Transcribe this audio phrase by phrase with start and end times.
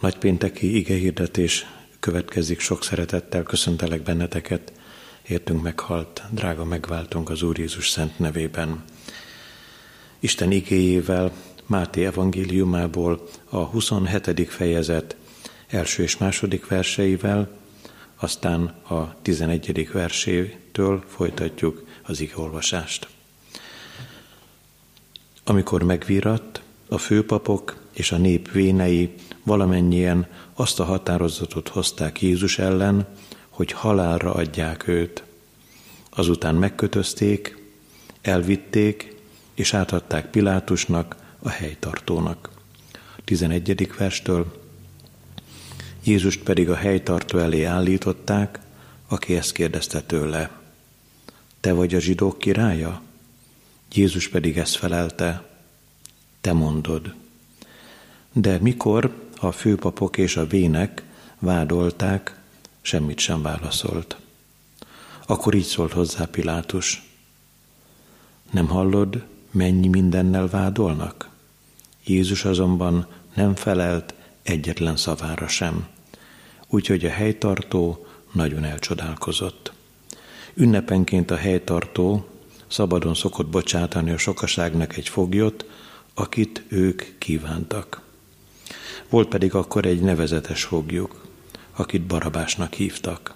[0.00, 1.66] Nagypénteki igehirdetés
[1.98, 4.72] következik, sok szeretettel köszöntelek benneteket,
[5.28, 8.84] értünk meghalt, drága megváltunk az Úr Jézus szent nevében.
[10.18, 11.32] Isten igéjével,
[11.66, 14.50] Máté evangéliumából a 27.
[14.50, 15.16] fejezet
[15.66, 17.48] első és második verseivel,
[18.16, 19.88] aztán a 11.
[19.92, 23.08] versétől folytatjuk az igolvasást.
[25.44, 33.06] Amikor megvíratt, a főpapok és a nép vénei valamennyien azt a határozatot hozták Jézus ellen,
[33.48, 35.22] hogy halálra adják őt.
[36.10, 37.62] Azután megkötözték,
[38.20, 39.16] elvitték,
[39.54, 42.50] és átadták Pilátusnak, a helytartónak.
[43.24, 43.90] 11.
[43.98, 44.62] verstől
[46.04, 48.58] Jézust pedig a helytartó elé állították,
[49.08, 50.50] aki ezt kérdezte tőle.
[51.60, 53.02] Te vagy a zsidók királya?
[53.92, 55.48] Jézus pedig ezt felelte,
[56.40, 57.19] te mondod.
[58.32, 61.02] De mikor a főpapok és a vének
[61.38, 62.40] vádolták,
[62.80, 64.16] semmit sem válaszolt.
[65.26, 67.02] Akkor így szólt hozzá Pilátus.
[68.50, 71.28] Nem hallod, mennyi mindennel vádolnak?
[72.04, 75.86] Jézus azonban nem felelt egyetlen szavára sem.
[76.68, 79.72] Úgyhogy a helytartó nagyon elcsodálkozott.
[80.54, 82.28] Ünnepenként a helytartó
[82.66, 85.64] szabadon szokott bocsátani a sokaságnak egy foglyot,
[86.14, 88.09] akit ők kívántak.
[89.10, 91.26] Volt pedig akkor egy nevezetes fogjuk,
[91.72, 93.34] akit Barabásnak hívtak.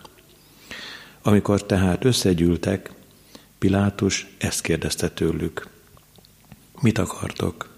[1.23, 2.93] Amikor tehát összegyűltek,
[3.59, 5.69] Pilátus ezt kérdezte tőlük.
[6.81, 7.69] Mit akartok?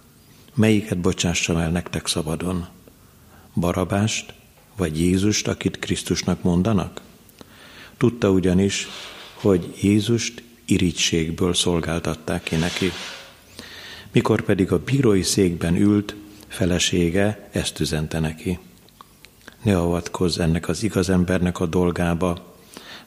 [0.55, 2.67] Melyiket bocsássam el nektek szabadon?
[3.55, 4.35] Barabást,
[4.77, 7.01] vagy Jézust, akit Krisztusnak mondanak?
[7.97, 8.89] Tudta ugyanis,
[9.35, 12.91] hogy Jézust irítségből szolgáltatták ki neki.
[14.13, 16.15] Mikor pedig a bírói székben ült,
[16.57, 18.59] felesége ezt üzente neki.
[19.63, 22.55] Ne avatkozz ennek az igaz embernek a dolgába,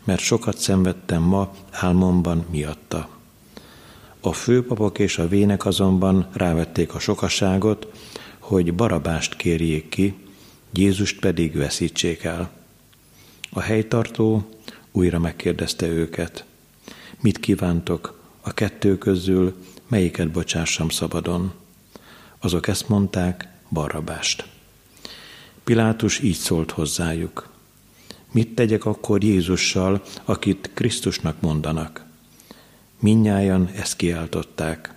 [0.03, 3.09] mert sokat szenvedtem ma álmomban miatta.
[4.19, 7.87] A főpapok és a vének azonban rávették a sokaságot,
[8.39, 10.15] hogy barabást kérjék ki,
[10.73, 12.49] Jézust pedig veszítsék el.
[13.51, 14.49] A helytartó
[14.91, 16.45] újra megkérdezte őket,
[17.19, 19.55] mit kívántok a kettő közül,
[19.87, 21.53] melyiket bocsássam szabadon.
[22.39, 24.47] Azok ezt mondták, barabást.
[25.63, 27.49] Pilátus így szólt hozzájuk.
[28.31, 32.05] Mit tegyek akkor Jézussal, akit Krisztusnak mondanak?
[32.99, 34.93] Minnyájan ezt kiáltották,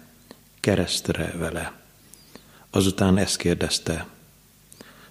[0.61, 1.73] keresztre vele.
[2.71, 4.07] Azután ezt kérdezte,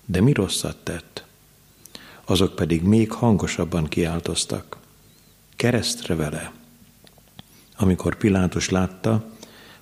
[0.05, 1.23] de mi rosszat tett?
[2.25, 4.77] Azok pedig még hangosabban kiáltoztak,
[5.55, 6.51] keresztre vele.
[7.77, 9.25] Amikor Pilátus látta,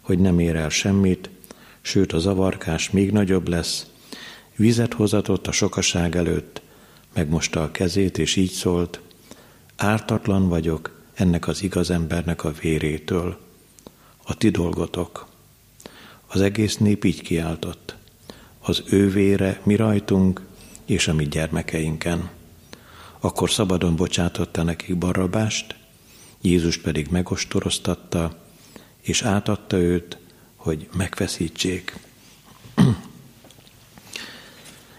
[0.01, 1.29] hogy nem ér el semmit,
[1.89, 3.85] sőt a zavarkás még nagyobb lesz,
[4.55, 6.61] vizet hozatott a sokaság előtt,
[7.13, 8.99] megmosta a kezét, és így szólt,
[9.75, 13.37] ártatlan vagyok, ennek az igaz embernek a vérétől.
[14.23, 15.27] A ti dolgotok.
[16.27, 17.95] Az egész nép így kiáltott.
[18.59, 20.41] Az ő vére mi rajtunk
[20.85, 22.29] és a mi gyermekeinken.
[23.19, 25.75] Akkor szabadon bocsátotta nekik barabást,
[26.41, 28.37] Jézus pedig megostoroztatta,
[29.01, 30.17] és átadta őt,
[30.59, 31.95] hogy megfeszítsék.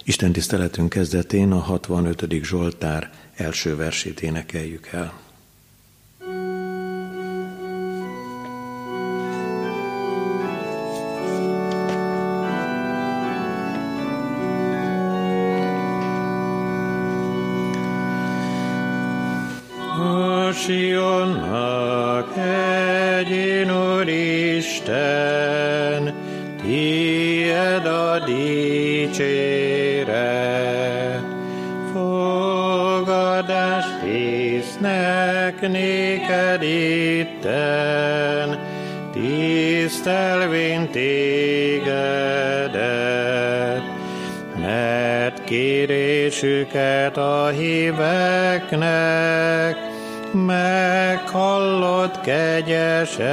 [0.05, 2.27] Isten tiszteletünk kezdetén a 65.
[2.43, 5.21] Zsoltár első versét énekeljük el.
[20.53, 25.40] Sionnak hegyén, Úristen,
[28.27, 30.11] dicséret.
[31.93, 38.59] Fogadást hisznek néked itten,
[39.13, 41.81] tisztelvén tégedet,
[44.61, 48.97] mert kérésüket a híveknek,
[50.33, 53.29] meghallott kegyesen,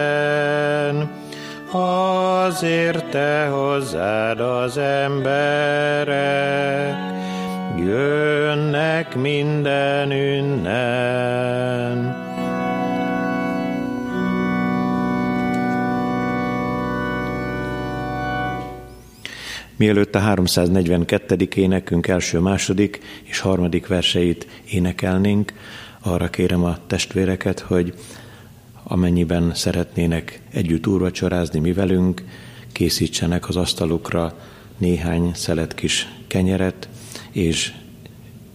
[1.77, 6.15] azért te hozzád az emberek,
[7.77, 11.67] jönnek minden ünnen.
[19.75, 21.47] Mielőtt a 342.
[21.55, 25.53] énekünk első, második és harmadik verseit énekelnénk,
[26.01, 27.93] arra kérem a testvéreket, hogy
[28.89, 32.23] amennyiben szeretnének együtt úrvacsorázni mi velünk,
[32.71, 34.37] készítsenek az asztalukra
[34.77, 36.89] néhány szelet kis kenyeret,
[37.31, 37.73] és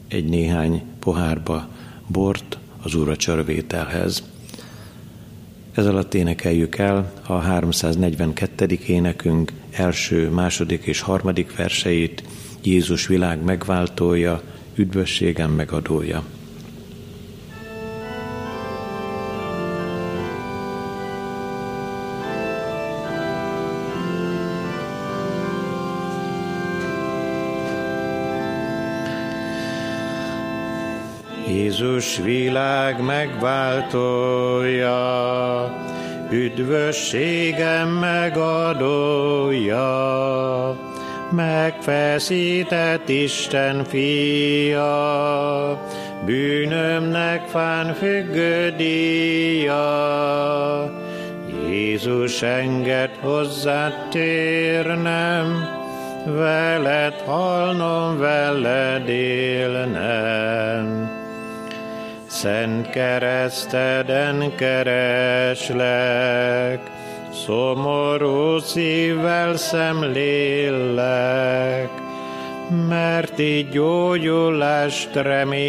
[0.08, 1.68] egy néhány pohárba
[2.06, 4.22] bort az úrvacsarvételhez.
[5.74, 8.78] Ez alatt énekeljük el a 342.
[8.86, 12.22] énekünk első, második és harmadik verseit,
[12.62, 14.42] Jézus világ megváltója,
[14.74, 16.24] üdvösségem megadója.
[31.72, 34.94] Jézus világ megváltója,
[36.30, 39.80] üdvösségem megadója,
[41.30, 44.82] megfeszített Isten fia,
[46.24, 49.82] bűnömnek fán függő díja.
[51.68, 55.68] Jézus enged hozzád térnem,
[56.26, 61.11] veled halnom, veled élnem.
[62.42, 65.70] Szent kereszteden kereslek,
[67.32, 70.60] szomorú szívvel szemlélek,
[72.88, 75.62] mert így gyógyulást reménylek,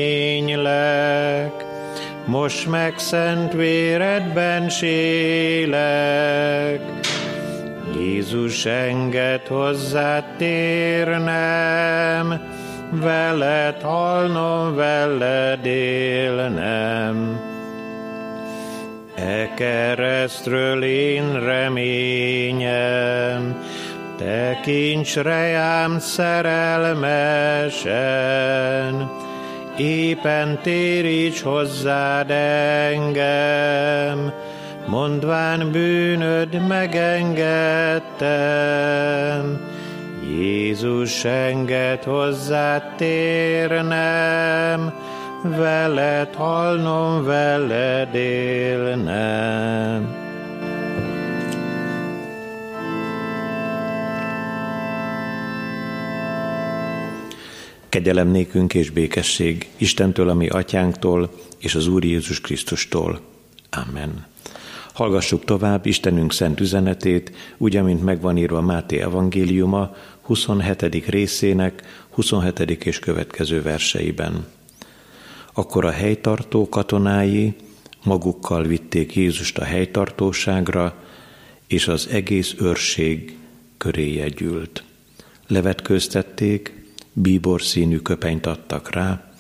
[2.26, 6.02] most meg szent véredben sélek.
[8.00, 11.22] Jézus enged hozzá térnem,
[13.02, 17.40] veled halnom, veled élnem.
[19.16, 22.76] E keresztről én reményem,
[24.18, 26.62] tekints rejám szerelmesen,
[29.78, 32.32] éppen téríts hozzád
[32.92, 34.32] engem,
[34.88, 38.24] mondván bűnöd megengedtem,
[40.40, 44.94] Jézus enged hozzá térnem,
[45.44, 49.42] veled halnom, veled élnem.
[57.90, 63.20] Kegyelem nékünk és békesség Istentől, ami atyánktól, és az Úr Jézus Krisztustól.
[63.70, 64.33] Amen.
[64.94, 71.06] Hallgassuk tovább Istenünk szent üzenetét, úgy, amint megvan írva Máté evangéliuma 27.
[71.08, 72.60] részének 27.
[72.60, 74.46] és következő verseiben.
[75.54, 77.56] Akkor a helytartó katonái
[78.04, 80.96] magukkal vitték Jézust a helytartóságra,
[81.68, 83.38] és az egész őrség
[83.78, 84.84] köréje gyűlt.
[85.48, 89.34] Levetkőztették, bíbor színű köpenyt adtak rá,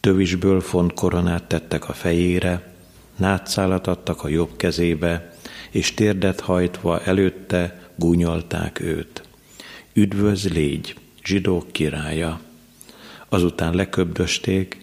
[0.00, 2.71] tövisből font koronát tettek a fejére,
[3.16, 5.36] nátszálat adtak a jobb kezébe,
[5.70, 9.22] és térdet hajtva előtte gúnyolták őt.
[9.92, 10.94] Üdvöz légy,
[11.24, 12.40] zsidók királya!
[13.28, 14.80] Azután leköbdösték,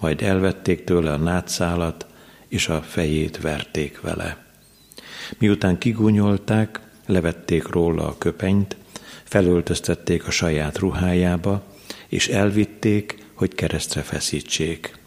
[0.00, 2.06] majd elvették tőle a nátszálat,
[2.48, 4.44] és a fejét verték vele.
[5.38, 8.76] Miután kigúnyolták, levették róla a köpenyt,
[9.24, 11.62] felöltöztették a saját ruhájába,
[12.08, 14.97] és elvitték, hogy keresztre feszítsék.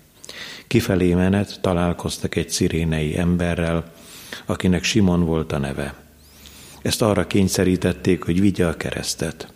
[0.72, 3.92] Kifelé menet találkoztak egy szirénei emberrel,
[4.46, 5.94] akinek Simon volt a neve.
[6.82, 9.54] Ezt arra kényszerítették, hogy vigye a keresztet.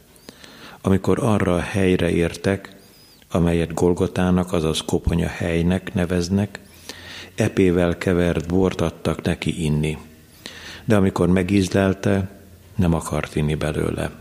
[0.82, 2.76] Amikor arra a helyre értek,
[3.32, 6.60] amelyet Golgotának, azaz koponya helynek neveznek,
[7.36, 9.98] epével kevert bort adtak neki inni.
[10.86, 12.30] De amikor megízlelte,
[12.76, 14.12] nem akart inni belőle.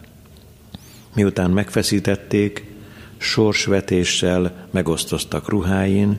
[1.15, 2.65] Miután megfeszítették,
[3.17, 6.19] sorsvetéssel megosztoztak ruháin,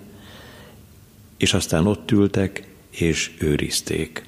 [1.38, 4.24] és aztán ott ültek és őrizték.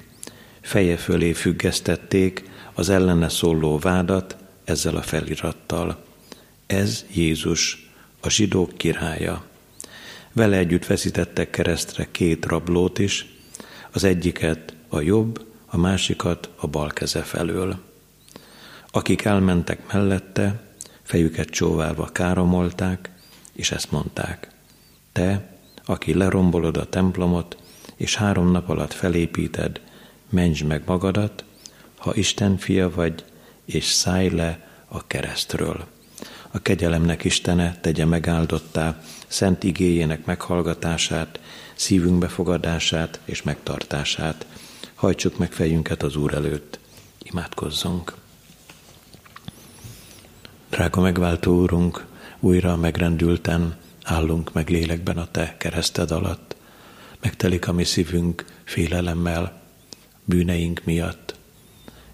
[0.60, 6.04] Feje fölé függesztették az ellene szóló vádat ezzel a felirattal.
[6.66, 9.44] Ez Jézus, a zsidók királya.
[10.32, 13.26] Vele együtt veszítettek keresztre két rablót is,
[13.90, 17.78] az egyiket a jobb, a másikat a bal keze felől.
[18.90, 20.62] Akik elmentek mellette,
[21.02, 23.10] fejüket csóválva káromolták,
[23.52, 24.48] és ezt mondták.
[25.12, 25.57] Te,
[25.88, 27.56] aki lerombolod a templomot,
[27.96, 29.80] és három nap alatt felépíted,
[30.28, 31.44] mentsd meg magadat,
[31.96, 33.24] ha Isten fia vagy,
[33.64, 35.86] és szállj le a keresztről.
[36.50, 41.40] A kegyelemnek Istene tegye megáldottá szent igéjének meghallgatását,
[41.74, 44.46] szívünk befogadását és megtartását.
[44.94, 46.78] Hajtsuk meg fejünket az Úr előtt.
[47.22, 48.14] Imádkozzunk.
[50.70, 52.06] Drága megváltó Úrunk,
[52.40, 53.76] újra megrendülten
[54.08, 56.56] állunk meg lélekben a Te kereszted alatt.
[57.20, 59.60] Megtelik a mi szívünk félelemmel,
[60.24, 61.34] bűneink miatt,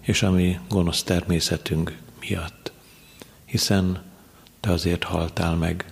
[0.01, 2.71] és a mi gonosz természetünk miatt.
[3.45, 4.03] Hiszen
[4.59, 5.85] Te azért haltál meg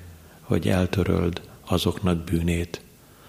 [0.44, 2.82] hogy eltöröld azoknak bűnét,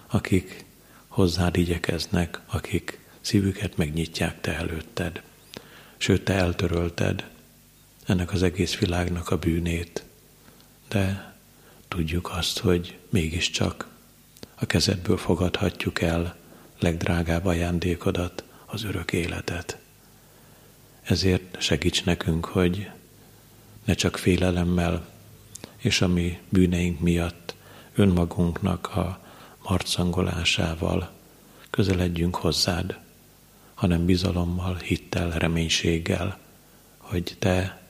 [0.07, 0.65] akik
[1.09, 5.23] hozzád igyekeznek, akik szívüket megnyitják te előtted.
[5.97, 7.25] Sőt, te eltörölted
[8.07, 10.05] ennek az egész világnak a bűnét.
[10.89, 11.34] De
[11.95, 13.89] tudjuk azt, hogy mégiscsak
[14.55, 16.37] a kezedből fogadhatjuk el
[16.79, 19.79] legdrágább ajándékodat, az örök életet.
[21.03, 22.91] Ezért segíts nekünk, hogy
[23.85, 25.07] ne csak félelemmel
[25.77, 27.55] és a mi bűneink miatt
[27.95, 29.21] önmagunknak a
[29.69, 31.11] marcangolásával
[31.71, 32.99] közeledjünk hozzád,
[33.75, 36.39] hanem bizalommal, hittel, reménységgel,
[36.99, 37.83] hogy te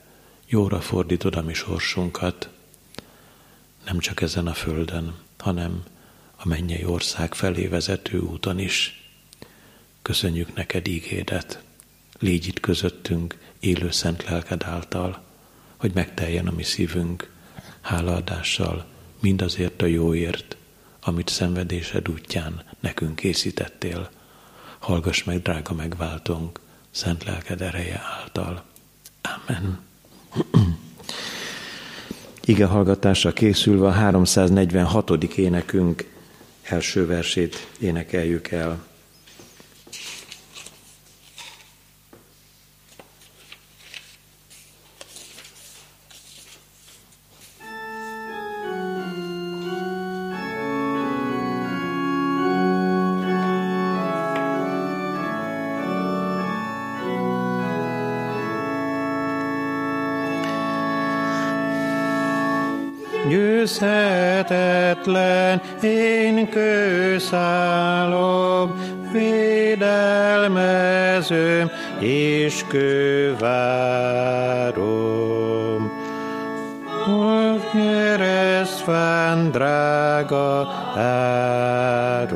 [0.47, 2.49] jóra fordítod a mi sorsunkat,
[3.85, 5.83] nem csak ezen a földön, hanem
[6.35, 9.09] a mennyei ország felé vezető úton is.
[10.01, 11.63] Köszönjük neked ígédet,
[12.19, 15.23] légy itt közöttünk élő szent lelked által,
[15.77, 17.31] hogy megteljen a mi szívünk
[17.81, 18.85] hálaadással
[19.19, 20.57] mindazért a jóért,
[21.01, 24.09] amit szenvedésed útján nekünk készítettél.
[24.79, 26.59] Hallgass meg, drága megváltónk,
[26.91, 28.63] szent lelked ereje által.
[29.21, 29.79] Amen.
[32.47, 35.23] Ige hallgatásra készülve a 346.
[35.35, 36.05] énekünk
[36.63, 38.83] első versét énekeljük el.
[72.55, 73.51] És kővárom.
[77.05, 82.33] Hol keresztfán drága áron,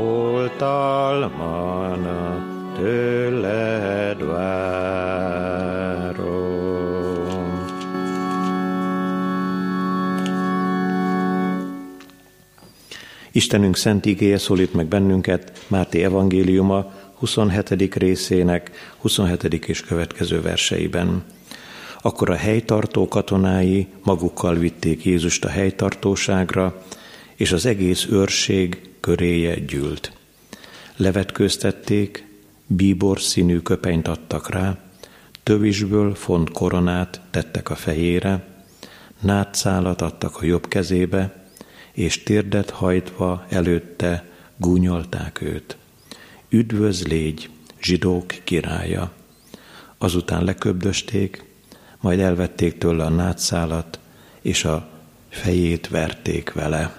[0.00, 1.24] oltalman
[2.04, 2.44] a
[2.76, 4.74] tőled várom.
[13.32, 17.94] Istenünk szent igéje szólít meg bennünket Máté evangéliuma 27.
[17.94, 19.42] részének 27.
[19.66, 21.24] és következő verseiben.
[22.00, 26.82] Akkor a helytartó katonái magukkal vitték Jézust a helytartóságra,
[27.34, 30.12] és az egész őrség köréje gyűlt.
[30.96, 32.26] Levetkőztették,
[32.66, 34.78] bíbor színű köpenyt adtak rá,
[35.42, 38.46] tövisből font koronát tettek a fejére,
[39.20, 41.44] nátszálat adtak a jobb kezébe,
[41.92, 44.24] és térdet hajtva előtte
[44.56, 45.76] gúnyolták őt.
[46.54, 47.48] Üdvöz légy,
[47.82, 49.12] zsidók királya!
[49.98, 51.44] Azután leköbdösték,
[52.00, 53.98] majd elvették tőle a nátszálat,
[54.40, 54.88] és a
[55.28, 56.96] fejét verték vele.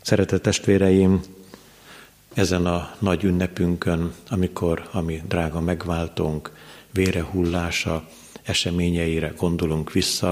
[0.00, 1.20] Szeretett testvéreim,
[2.34, 6.52] ezen a nagy ünnepünkön, amikor a mi drága megváltónk
[6.90, 8.08] vérehullása
[8.42, 10.30] eseményeire gondolunk vissza,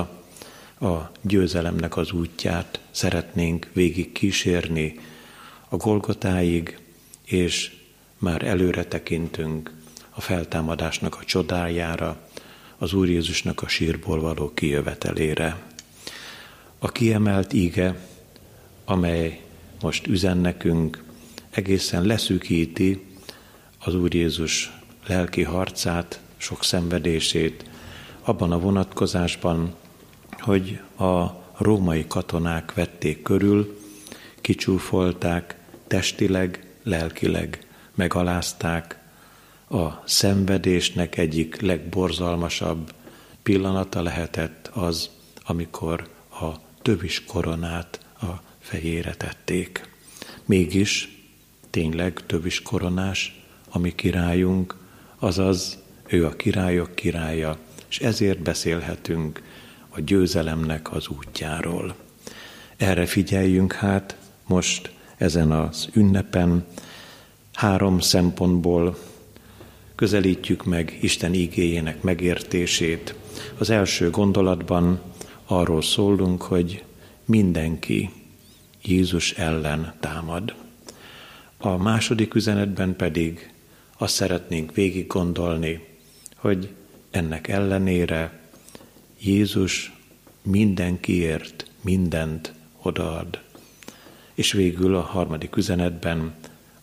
[0.80, 5.14] a győzelemnek az útját szeretnénk végig kísérni
[5.76, 6.78] a Golgotáig,
[7.24, 7.72] és
[8.18, 9.72] már előre tekintünk
[10.10, 12.28] a feltámadásnak a csodájára,
[12.78, 15.62] az Úr Jézusnak a sírból való kijövetelére.
[16.78, 17.96] A kiemelt íge,
[18.84, 19.40] amely
[19.82, 21.04] most üzen nekünk,
[21.50, 23.04] egészen leszűkíti
[23.78, 24.72] az Úr Jézus
[25.06, 27.64] lelki harcát, sok szenvedését,
[28.22, 29.74] abban a vonatkozásban,
[30.38, 31.26] hogy a
[31.58, 33.84] római katonák vették körül,
[34.46, 35.55] kicsúfolták,
[35.86, 38.98] testileg, lelkileg megalázták,
[39.68, 42.92] a szenvedésnek egyik legborzalmasabb
[43.42, 45.10] pillanata lehetett az,
[45.44, 46.46] amikor a
[46.82, 48.26] tövis koronát a
[48.58, 49.88] fejére tették.
[50.44, 51.24] Mégis
[51.70, 54.76] tényleg tövis koronás, ami királyunk,
[55.18, 59.42] azaz ő a királyok királya, és ezért beszélhetünk
[59.88, 61.94] a győzelemnek az útjáról.
[62.76, 64.16] Erre figyeljünk hát
[64.46, 66.64] most ezen az ünnepen,
[67.52, 68.98] három szempontból
[69.94, 73.14] közelítjük meg Isten ígéjének megértését.
[73.58, 75.00] Az első gondolatban
[75.46, 76.84] arról szólunk, hogy
[77.24, 78.10] mindenki
[78.82, 80.54] Jézus ellen támad.
[81.58, 83.52] A második üzenetben pedig
[83.98, 85.86] azt szeretnénk végig gondolni,
[86.36, 86.68] hogy
[87.10, 88.40] ennek ellenére
[89.20, 89.92] Jézus
[90.42, 93.40] mindenkiért mindent odaad.
[94.36, 96.34] És végül a harmadik üzenetben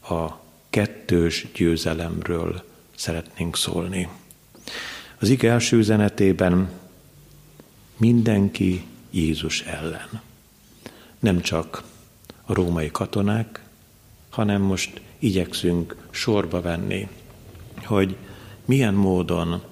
[0.10, 0.30] a
[0.70, 2.64] kettős győzelemről
[2.96, 4.10] szeretnénk szólni.
[5.20, 6.70] Az ige első üzenetében
[7.98, 10.22] mindenki Jézus ellen.
[11.20, 11.84] Nem csak
[12.46, 13.64] a római katonák,
[14.30, 17.08] hanem most igyekszünk sorba venni,
[17.84, 18.16] hogy
[18.66, 19.64] milyen módon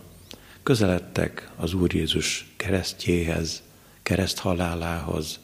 [0.63, 3.61] közeledtek az Úr Jézus keresztjéhez,
[4.03, 5.39] kereszt halálához,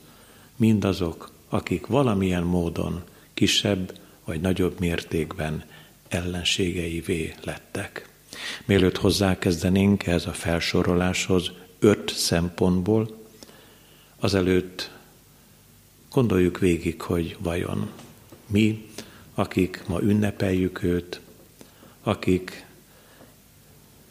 [0.55, 5.63] mindazok, akik valamilyen módon kisebb vagy nagyobb mértékben
[6.07, 8.09] ellenségeivé lettek.
[8.65, 13.17] Mielőtt hozzákezdenénk ez a felsoroláshoz öt szempontból,
[14.19, 14.91] azelőtt
[16.11, 17.91] gondoljuk végig, hogy vajon
[18.47, 18.85] mi,
[19.33, 21.21] akik ma ünnepeljük őt,
[22.03, 22.65] akik,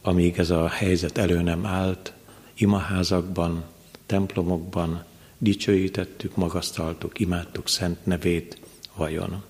[0.02, 2.12] amíg ez a helyzet elő nem állt,
[2.54, 3.64] imaházakban,
[4.06, 5.04] templomokban
[5.38, 8.58] dicsőítettük, magasztaltuk, imádtuk szent nevét,
[8.96, 9.44] vajon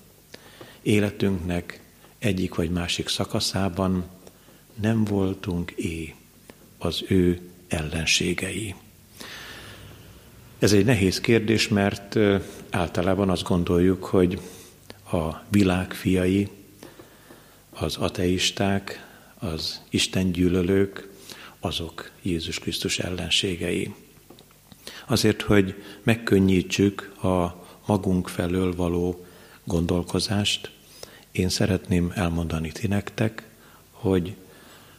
[0.81, 1.81] életünknek
[2.19, 4.05] egyik vagy másik szakaszában
[4.81, 6.15] nem voltunk é
[6.77, 8.75] az ő ellenségei.
[10.59, 12.15] Ez egy nehéz kérdés, mert
[12.69, 14.39] általában azt gondoljuk, hogy
[15.11, 16.49] a világ fiai,
[17.69, 19.05] az ateisták,
[19.39, 21.09] az Isten gyűlölők,
[21.59, 23.93] azok Jézus Krisztus ellenségei.
[25.09, 29.25] Azért, hogy megkönnyítsük a magunk felől való
[29.63, 30.71] gondolkozást,
[31.31, 33.49] én szeretném elmondani ti nektek,
[33.91, 34.35] hogy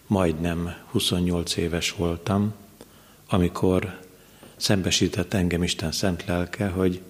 [0.06, 2.54] majdnem 28 éves voltam,
[3.28, 4.00] amikor
[4.56, 7.00] szembesített engem Isten szent lelke, hogy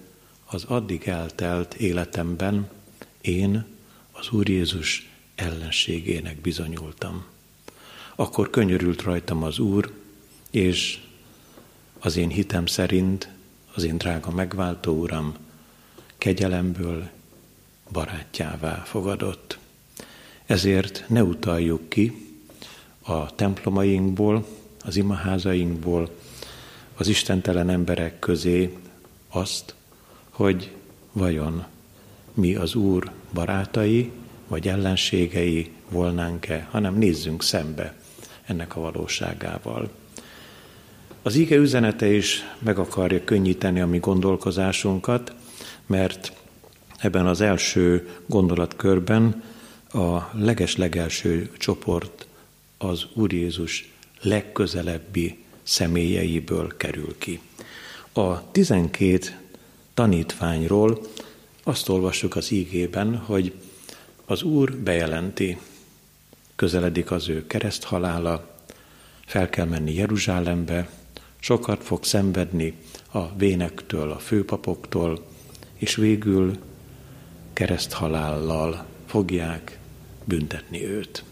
[0.45, 2.69] az addig eltelt életemben
[3.21, 3.65] én
[4.11, 7.25] az Úr Jézus ellenségének bizonyultam.
[8.15, 9.93] Akkor könyörült rajtam az Úr,
[10.51, 10.99] és
[11.99, 13.29] az én hitem szerint
[13.73, 15.33] az én drága megváltó Uram
[16.17, 17.09] kegyelemből
[17.91, 19.57] barátjává fogadott.
[20.45, 22.35] Ezért ne utaljuk ki
[23.01, 24.45] a templomainkból,
[24.85, 26.09] az imaházainkból,
[26.95, 28.77] az istentelen emberek közé
[29.29, 29.75] azt,
[30.29, 30.71] hogy
[31.11, 31.65] vajon
[32.33, 34.11] mi az Úr barátai
[34.47, 37.97] vagy ellenségei volnánk-e, hanem nézzünk szembe
[38.45, 39.89] ennek a valóságával.
[41.21, 45.33] Az ige üzenete is meg akarja könnyíteni a mi gondolkozásunkat,
[45.85, 46.33] mert
[46.97, 49.43] ebben az első gondolatkörben
[49.93, 52.27] a leges-legelső csoport
[52.77, 57.39] az Úr Jézus legközelebbi személyeiből kerül ki.
[58.13, 59.37] A tizenkét
[59.93, 60.99] tanítványról
[61.63, 63.53] azt olvassuk az ígében, hogy
[64.25, 65.57] az Úr bejelenti,
[66.55, 68.57] közeledik az ő kereszthalála,
[69.25, 70.89] fel kell menni Jeruzsálembe,
[71.39, 72.73] sokat fog szenvedni
[73.11, 75.25] a vénektől, a főpapoktól,
[75.75, 76.57] és végül
[77.53, 79.79] kereszthalállal fogják
[80.23, 81.23] büntetni őt.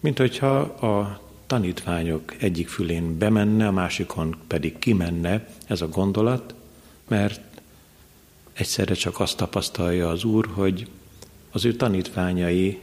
[0.00, 6.54] Mint hogyha a tanítványok egyik fülén bemenne, a másikon pedig kimenne ez a gondolat,
[7.08, 7.40] mert
[8.52, 10.88] egyszerre csak azt tapasztalja az Úr, hogy
[11.50, 12.80] az ő tanítványai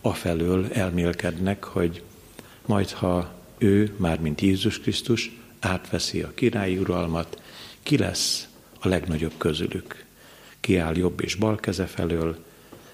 [0.00, 2.02] afelől elmélkednek, hogy
[2.66, 7.42] majd ha ő, már mint Jézus Krisztus, átveszi a királyi uralmat,
[7.82, 8.48] ki lesz
[8.80, 10.04] a legnagyobb közülük.
[10.60, 12.44] Kiáll jobb és bal keze felől,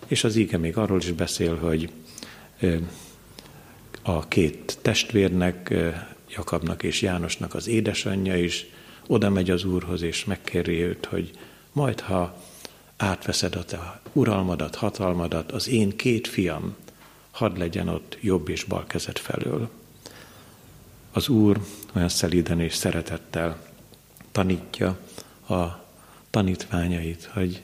[0.06, 1.90] és az íge még arról is beszél, hogy
[4.02, 5.74] a két testvérnek,
[6.28, 8.66] Jakabnak és Jánosnak az édesanyja is
[9.06, 11.30] oda megy az Úrhoz, és megkéri őt, hogy
[11.72, 12.42] majd ha
[12.96, 16.74] átveszed a te uralmadat, hatalmadat, az én két fiam,
[17.30, 19.70] hadd legyen ott jobb és bal kezed felől.
[21.16, 21.60] Az Úr
[21.92, 23.66] olyan szelíden és szeretettel
[24.32, 24.98] tanítja
[25.48, 25.64] a
[26.30, 27.62] tanítványait, hogy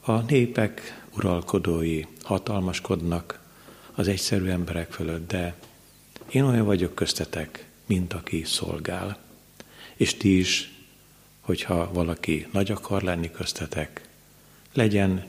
[0.00, 3.40] a népek uralkodói hatalmaskodnak
[3.94, 5.54] az egyszerű emberek fölött, de
[6.30, 9.18] én olyan vagyok köztetek, mint aki szolgál.
[9.94, 10.72] És ti is,
[11.40, 14.08] hogyha valaki nagy akar lenni köztetek,
[14.72, 15.24] legyen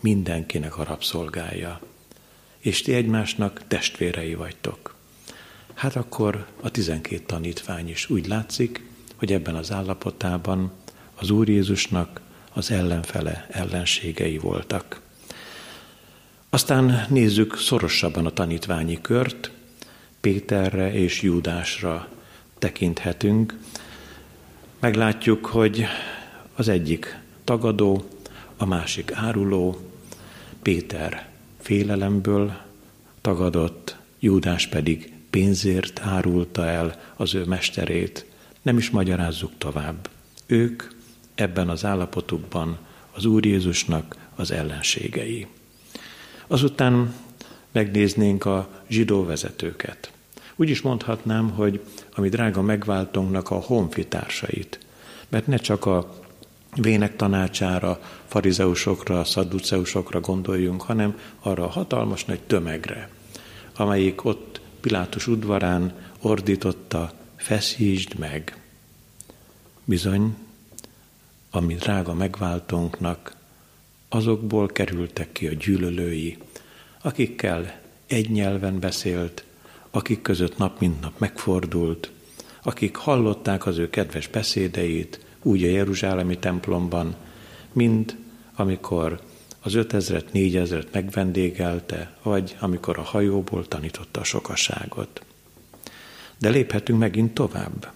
[0.00, 1.80] mindenkinek a rabszolgája,
[2.58, 4.93] és ti egymásnak testvérei vagytok.
[5.74, 10.72] Hát akkor a tizenkét tanítvány is úgy látszik, hogy ebben az állapotában
[11.14, 12.20] az Úr Jézusnak
[12.52, 15.00] az ellenfele ellenségei voltak.
[16.50, 19.50] Aztán nézzük szorosabban a tanítványi kört,
[20.20, 22.08] Péterre és Júdásra
[22.58, 23.58] tekinthetünk.
[24.78, 25.84] Meglátjuk, hogy
[26.54, 28.08] az egyik tagadó,
[28.56, 29.80] a másik áruló,
[30.62, 31.28] Péter
[31.60, 32.56] félelemből
[33.20, 38.26] tagadott, Júdás pedig pénzért árulta el az ő mesterét.
[38.62, 40.08] Nem is magyarázzuk tovább.
[40.46, 40.82] Ők
[41.34, 42.78] ebben az állapotukban
[43.12, 45.46] az Úr Jézusnak az ellenségei.
[46.46, 47.14] Azután
[47.72, 50.12] megnéznénk a zsidó vezetőket.
[50.56, 51.80] Úgy is mondhatnám, hogy
[52.14, 54.78] a mi drága megváltónknak a honfitársait,
[55.28, 56.14] mert ne csak a
[56.74, 63.08] vének tanácsára, farizeusokra, szadduceusokra gondoljunk, hanem arra a hatalmas nagy tömegre,
[63.76, 64.53] amelyik ott
[64.84, 68.56] Pilátus udvarán ordította, feszítsd meg.
[69.84, 70.36] Bizony,
[71.50, 73.36] ami drága megváltónknak,
[74.08, 76.38] azokból kerültek ki a gyűlölői,
[77.02, 79.44] akikkel egy nyelven beszélt,
[79.90, 82.10] akik között nap mint nap megfordult,
[82.62, 87.14] akik hallották az ő kedves beszédeit, úgy a Jeruzsálemi templomban,
[87.72, 88.16] mint
[88.54, 89.20] amikor
[89.64, 95.24] az ötezret, négyezret megvendégelte, vagy amikor a hajóból tanította a sokaságot.
[96.38, 97.92] De léphetünk megint tovább.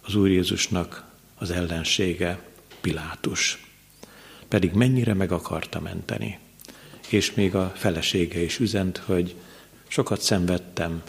[0.00, 1.04] Az Úr Jézusnak
[1.34, 2.42] az ellensége
[2.80, 3.66] Pilátus.
[4.48, 6.38] Pedig mennyire meg akarta menteni.
[7.08, 9.34] És még a felesége is üzent, hogy
[9.86, 11.02] sokat szenvedtem,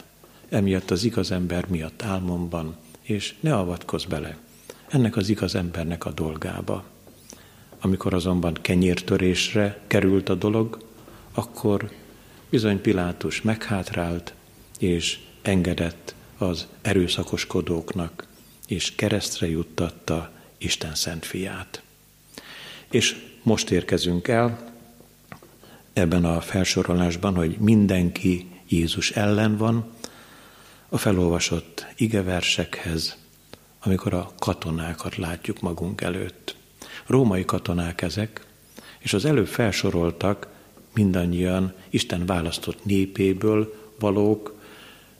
[0.48, 4.36] emiatt az igaz ember miatt álmomban, és ne avatkozz bele
[4.88, 6.84] ennek az igaz embernek a dolgába.
[7.80, 10.78] Amikor azonban kenyértörésre került a dolog,
[11.34, 11.90] akkor
[12.50, 14.34] bizony Pilátus meghátrált,
[14.78, 18.26] és engedett az erőszakoskodóknak,
[18.66, 21.82] és keresztre juttatta Isten szent fiát.
[22.90, 24.72] És most érkezünk el
[25.92, 29.92] ebben a felsorolásban, hogy mindenki Jézus ellen van,
[30.88, 33.16] a felolvasott igeversekhez,
[33.80, 36.56] amikor a katonákat látjuk magunk előtt.
[37.10, 38.46] Római katonák ezek,
[38.98, 40.48] és az előbb felsoroltak
[40.94, 44.54] mindannyian Isten választott népéből valók,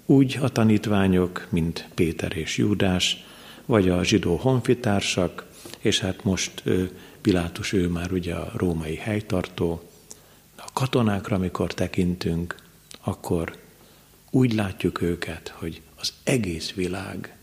[0.06, 3.24] úgy a tanítványok, mint Péter és Júdás,
[3.66, 5.46] vagy a zsidó honfitársak,
[5.78, 6.62] és hát most
[7.20, 9.82] Pilátus, ő már ugye a római helytartó.
[10.56, 12.54] A katonákra, amikor tekintünk,
[13.00, 13.56] akkor
[14.30, 17.36] úgy látjuk őket, hogy az egész világ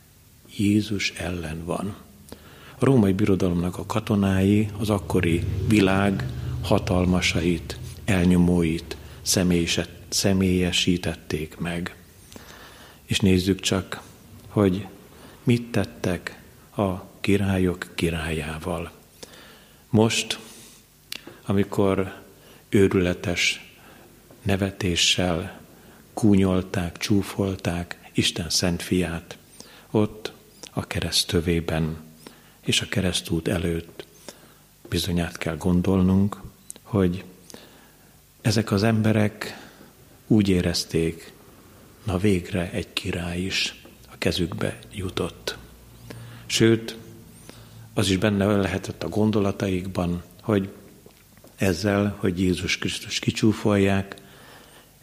[0.57, 2.06] Jézus ellen van.
[2.79, 6.25] A római birodalomnak a katonái az akkori világ
[6.61, 8.97] hatalmasait, elnyomóit
[10.09, 11.95] személyesítették meg.
[13.05, 14.01] És nézzük csak,
[14.47, 14.87] hogy
[15.43, 16.41] mit tettek
[16.75, 18.91] a királyok királyával.
[19.89, 20.39] Most,
[21.45, 22.13] amikor
[22.69, 23.73] őrületes
[24.41, 25.59] nevetéssel
[26.13, 29.37] kúnyolták, csúfolták Isten szent fiát,
[29.91, 30.31] ott
[30.71, 32.06] a kereszt tövében
[32.67, 34.05] és a keresztút előtt
[34.89, 36.41] bizonyát kell gondolnunk,
[36.81, 37.23] hogy
[38.41, 39.69] ezek az emberek
[40.27, 41.31] úgy érezték,
[42.03, 45.57] na végre egy király is a kezükbe jutott.
[46.45, 46.97] Sőt,
[47.93, 50.69] az is benne lehetett a gondolataikban, hogy
[51.55, 54.15] ezzel, hogy Jézus Krisztus kicsúfolják,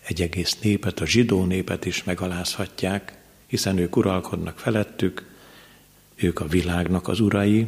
[0.03, 5.34] egy egész népet, a zsidó népet is megalázhatják, hiszen ők uralkodnak felettük,
[6.15, 7.67] ők a világnak az urai,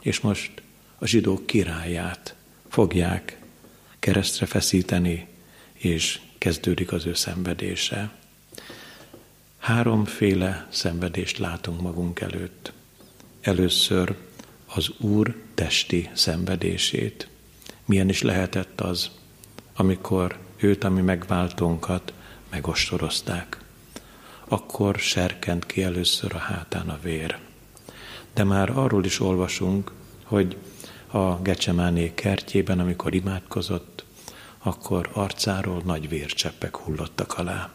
[0.00, 0.62] és most
[0.98, 2.34] a zsidók királyát
[2.68, 3.38] fogják
[3.98, 5.26] keresztre feszíteni,
[5.72, 8.12] és kezdődik az ő szenvedése.
[9.58, 12.72] Háromféle szenvedést látunk magunk előtt.
[13.40, 14.16] Először
[14.66, 17.28] az Úr testi szenvedését.
[17.84, 19.10] Milyen is lehetett az,
[19.74, 22.12] amikor őt, ami megváltónkat,
[22.50, 23.60] megostorozták.
[24.48, 27.38] Akkor serkent ki először a hátán a vér
[28.36, 29.92] de már arról is olvasunk,
[30.24, 30.56] hogy
[31.06, 34.04] a Gecsemáné kertjében, amikor imádkozott,
[34.58, 37.70] akkor arcáról nagy vércseppek hullottak alá.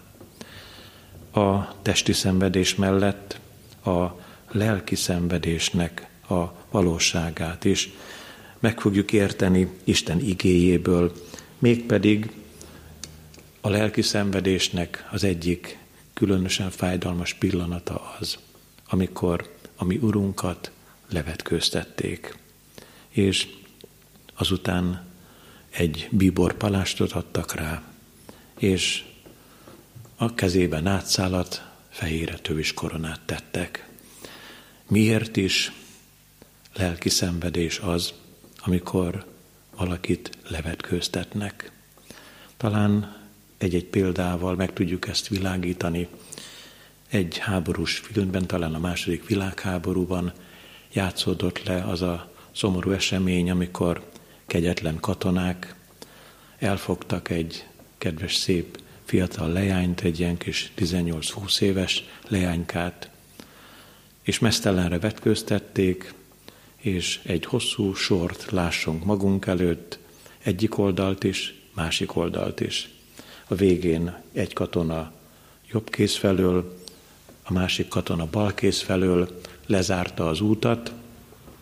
[1.33, 3.39] A testi szenvedés mellett
[3.85, 4.05] a
[4.51, 7.89] lelki szenvedésnek a valóságát is
[8.59, 11.11] meg fogjuk érteni Isten igéjéből,
[11.59, 12.31] mégpedig
[13.61, 15.77] a lelki szenvedésnek az egyik
[16.13, 18.37] különösen fájdalmas pillanata az,
[18.89, 20.71] amikor a mi urunkat
[21.09, 22.37] levetkőztették.
[23.09, 23.47] És
[24.33, 25.05] azután
[25.69, 27.83] egy bíbor palástot adtak rá,
[28.57, 29.05] és
[30.15, 33.89] a kezében átszállat, fejére tövis koronát tettek.
[34.87, 35.71] Miért is
[36.73, 38.13] lelki szenvedés az,
[38.57, 39.25] amikor
[39.75, 41.71] valakit levetkőztetnek?
[42.57, 43.17] Talán
[43.57, 46.07] egy-egy példával meg tudjuk ezt világítani,
[47.11, 50.33] egy háborús filmben, talán a második világháborúban
[50.93, 54.09] játszódott le az a szomorú esemény, amikor
[54.45, 55.75] kegyetlen katonák
[56.57, 57.65] elfogtak egy
[57.97, 63.09] kedves, szép, fiatal leányt, egy ilyen kis 18-20 éves leánykát,
[64.21, 66.13] és mesztelenre vetköztették,
[66.77, 69.99] és egy hosszú sort lássunk magunk előtt,
[70.43, 72.89] egyik oldalt is, másik oldalt is.
[73.47, 75.11] A végén egy katona
[75.71, 76.80] jobb kéz felől,
[77.51, 80.91] másik katona balkész felől lezárta az útat,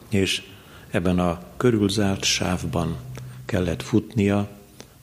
[0.10, 0.41] és
[0.89, 2.97] ebben a körülzárt sávban
[3.45, 4.49] kellett futnia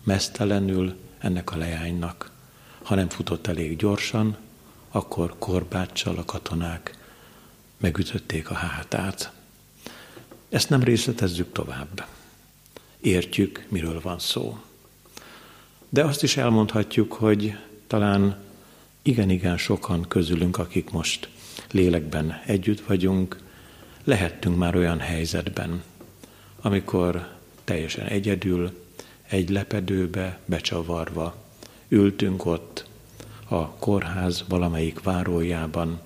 [0.05, 2.31] mesztelenül ennek a leánynak.
[2.83, 4.37] Ha nem futott elég gyorsan,
[4.91, 6.99] akkor korbáccsal a katonák
[7.77, 9.33] megütötték a hátát.
[10.49, 12.07] Ezt nem részletezzük tovább.
[13.01, 14.59] Értjük, miről van szó.
[15.89, 18.37] De azt is elmondhatjuk, hogy talán
[19.07, 21.29] igen-igen sokan közülünk, akik most
[21.71, 23.43] lélekben együtt vagyunk,
[24.05, 25.83] lehettünk már olyan helyzetben,
[26.61, 27.29] amikor
[27.65, 28.85] teljesen egyedül,
[29.29, 31.35] egy lepedőbe becsavarva
[31.89, 32.89] ültünk ott
[33.49, 36.01] a kórház valamelyik várójában,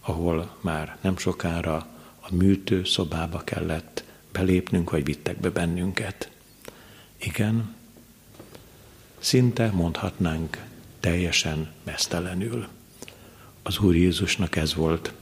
[0.00, 1.86] ahol már nem sokára
[2.20, 6.30] a műtő szobába kellett belépnünk, vagy vittek be bennünket.
[7.16, 7.74] Igen,
[9.18, 10.67] szinte mondhatnánk
[11.00, 12.68] teljesen mesztelenül.
[13.62, 15.12] Az Úr Jézusnak ez volt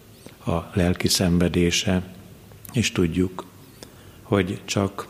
[0.46, 2.14] a lelki szenvedése,
[2.72, 3.44] és tudjuk,
[4.22, 5.08] hogy csak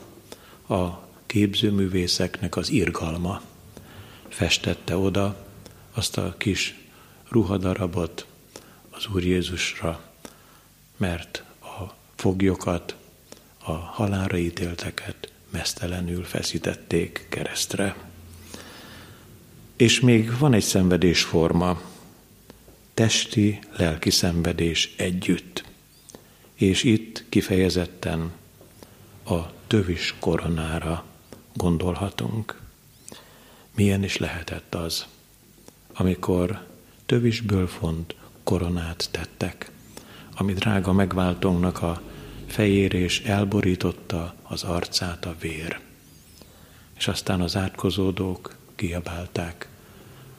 [0.68, 0.88] a
[1.26, 3.40] képzőművészeknek az irgalma
[4.28, 5.46] festette oda
[5.92, 6.74] azt a kis
[7.28, 8.26] ruhadarabot
[8.90, 10.12] az Úr Jézusra,
[10.96, 12.96] mert a foglyokat,
[13.58, 17.96] a halára ítélteket mesztelenül feszítették keresztre.
[19.76, 21.80] És még van egy szenvedésforma,
[22.94, 25.64] testi, lelki szenvedés együtt.
[26.54, 28.32] És itt kifejezetten
[29.24, 31.04] a tövis koronára
[31.54, 32.60] gondolhatunk.
[33.74, 35.06] Milyen is lehetett az,
[35.94, 36.66] amikor
[37.06, 39.70] tövisből font koronát tettek,
[40.34, 42.02] ami drága megváltónknak a
[42.46, 45.80] fejére és elborította az arcát a vér.
[46.96, 49.68] És aztán az átkozódók kiabálták,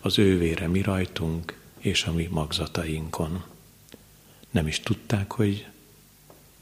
[0.02, 3.44] az ő vére mi rajtunk és a mi magzatainkon.
[4.50, 5.68] Nem is tudták, hogy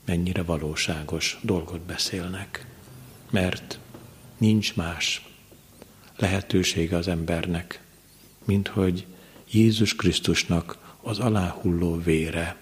[0.05, 2.65] mennyire valóságos dolgot beszélnek,
[3.29, 3.79] mert
[4.37, 5.29] nincs más
[6.15, 7.81] lehetősége az embernek,
[8.43, 9.05] mint hogy
[9.51, 12.57] Jézus Krisztusnak az aláhulló vére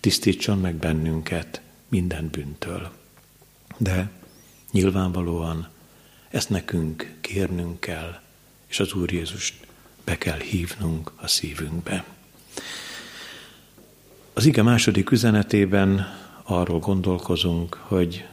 [0.00, 2.92] tisztítson meg bennünket minden bűntől.
[3.76, 4.10] De
[4.70, 5.68] nyilvánvalóan
[6.28, 8.20] ezt nekünk kérnünk kell,
[8.72, 9.54] és az Úr Jézust
[10.04, 12.04] be kell hívnunk a szívünkbe.
[14.32, 16.06] Az ige második üzenetében
[16.42, 18.24] arról gondolkozunk, hogy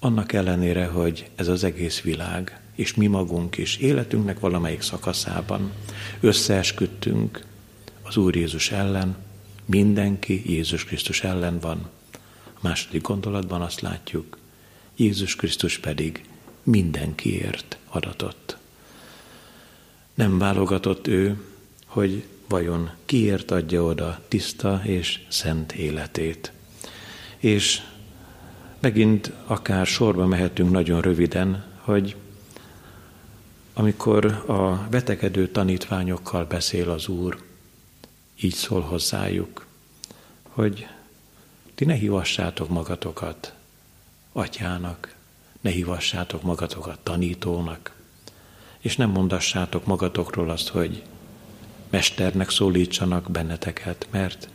[0.00, 5.72] annak ellenére, hogy ez az egész világ, és mi magunk is életünknek valamelyik szakaszában
[6.20, 7.44] összeesküdtünk
[8.02, 9.16] az Úr Jézus ellen,
[9.64, 11.90] mindenki Jézus Krisztus ellen van.
[12.42, 14.38] A második gondolatban azt látjuk,
[14.96, 16.24] Jézus Krisztus pedig
[16.62, 18.56] mindenkiért adatott.
[20.16, 21.42] Nem válogatott ő,
[21.86, 26.52] hogy vajon kiért adja oda tiszta és szent életét.
[27.36, 27.80] És
[28.78, 32.16] megint akár sorba mehetünk nagyon röviden, hogy
[33.74, 37.42] amikor a vetekedő tanítványokkal beszél az Úr,
[38.40, 39.66] így szól hozzájuk,
[40.42, 40.86] hogy
[41.74, 43.54] ti ne hívassátok magatokat
[44.32, 45.14] atyának,
[45.60, 47.95] ne hívassátok magatokat tanítónak,
[48.86, 51.02] és nem mondassátok magatokról azt, hogy
[51.90, 54.48] mesternek szólítsanak benneteket, mert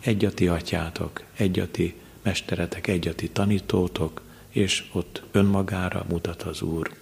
[0.00, 6.06] egy a ti atyátok, egy a ti mesteretek, egy a ti tanítótok, és ott önmagára
[6.08, 6.94] mutat az Úr,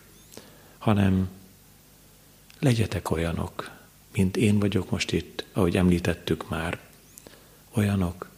[0.79, 1.29] hanem
[2.59, 3.71] legyetek olyanok,
[4.13, 6.79] mint én vagyok most itt, ahogy említettük már,
[7.75, 8.29] olyanok,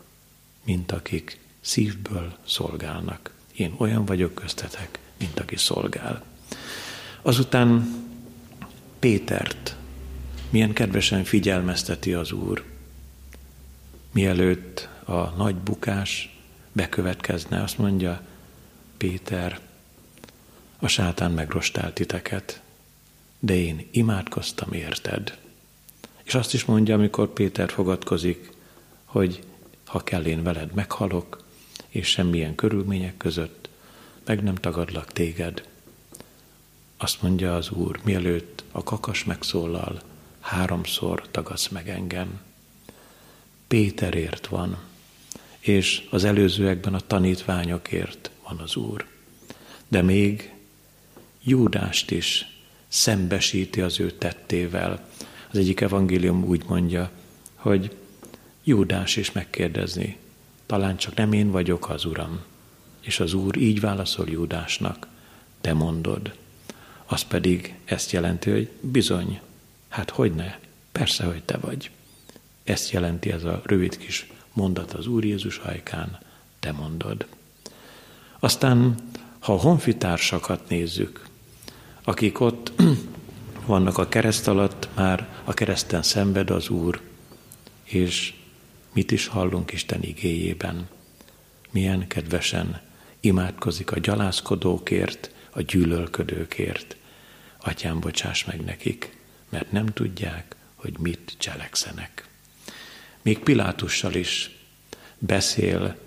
[0.65, 3.35] mint akik szívből szolgálnak.
[3.57, 6.23] Én olyan vagyok köztetek, mint aki szolgál.
[7.23, 8.07] Azután
[8.99, 9.77] Pétert
[10.51, 12.65] milyen kedvesen figyelmezteti az Úr,
[14.13, 16.39] mielőtt a nagy bukás
[16.73, 18.21] bekövetkezne, azt mondja,
[18.97, 19.61] Péter,
[20.79, 22.63] a sátán megrostált titeket,
[23.39, 25.39] de én imádkoztam érted.
[26.23, 28.51] És azt is mondja, amikor Péter fogadkozik,
[29.05, 29.43] hogy
[29.85, 31.45] ha kell én veled meghalok,
[31.89, 33.69] és semmilyen körülmények között
[34.25, 35.68] meg nem tagadlak téged.
[37.01, 40.03] Azt mondja az Úr, mielőtt a kakas megszólal,
[40.41, 42.41] háromszor tagadsz meg engem.
[43.69, 44.79] Péterért van,
[45.59, 49.07] és az előzőekben a tanítványokért van az Úr.
[49.89, 50.53] De még
[51.43, 52.47] Júdást is
[52.89, 55.09] szembesíti az ő tettével.
[55.51, 57.11] Az egyik evangélium úgy mondja,
[57.55, 57.97] hogy
[58.65, 60.17] Júdás is megkérdezni,
[60.67, 62.41] talán csak nem én vagyok az Uram.
[63.01, 65.07] És az Úr így válaszol Júdásnak,
[65.61, 66.33] te mondod.
[67.11, 69.41] Az pedig ezt jelenti, hogy bizony,
[69.89, 70.59] hát hogy ne,
[70.93, 71.91] persze, hogy te vagy.
[72.65, 76.19] Ezt jelenti ez a rövid kis mondat az Úr Jézus ajkán,
[76.61, 77.27] te mondod.
[78.39, 78.95] Aztán,
[79.39, 81.27] ha a honfitársakat nézzük,
[82.03, 82.73] akik ott
[83.67, 87.01] vannak a kereszt alatt, már a kereszten szenved az Úr,
[87.85, 88.35] és
[88.93, 90.89] mit is hallunk Isten igéjében.
[91.71, 92.81] Milyen kedvesen
[93.21, 96.97] imádkozik a gyalázkodókért, a gyűlölködőkért.
[97.69, 99.17] Atyám, bocsáss meg nekik,
[99.49, 102.29] mert nem tudják, hogy mit cselekszenek.
[103.23, 104.51] Még Pilátussal is
[105.19, 105.99] beszél,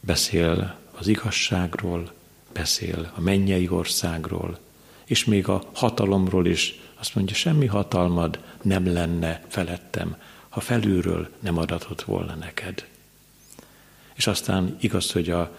[0.00, 2.12] beszél az igazságról,
[2.52, 4.58] beszél a mennyei országról,
[5.04, 10.16] és még a hatalomról is azt mondja, semmi hatalmad nem lenne felettem,
[10.48, 12.86] ha felülről nem adatott volna neked.
[14.14, 15.56] És aztán igaz, hogy a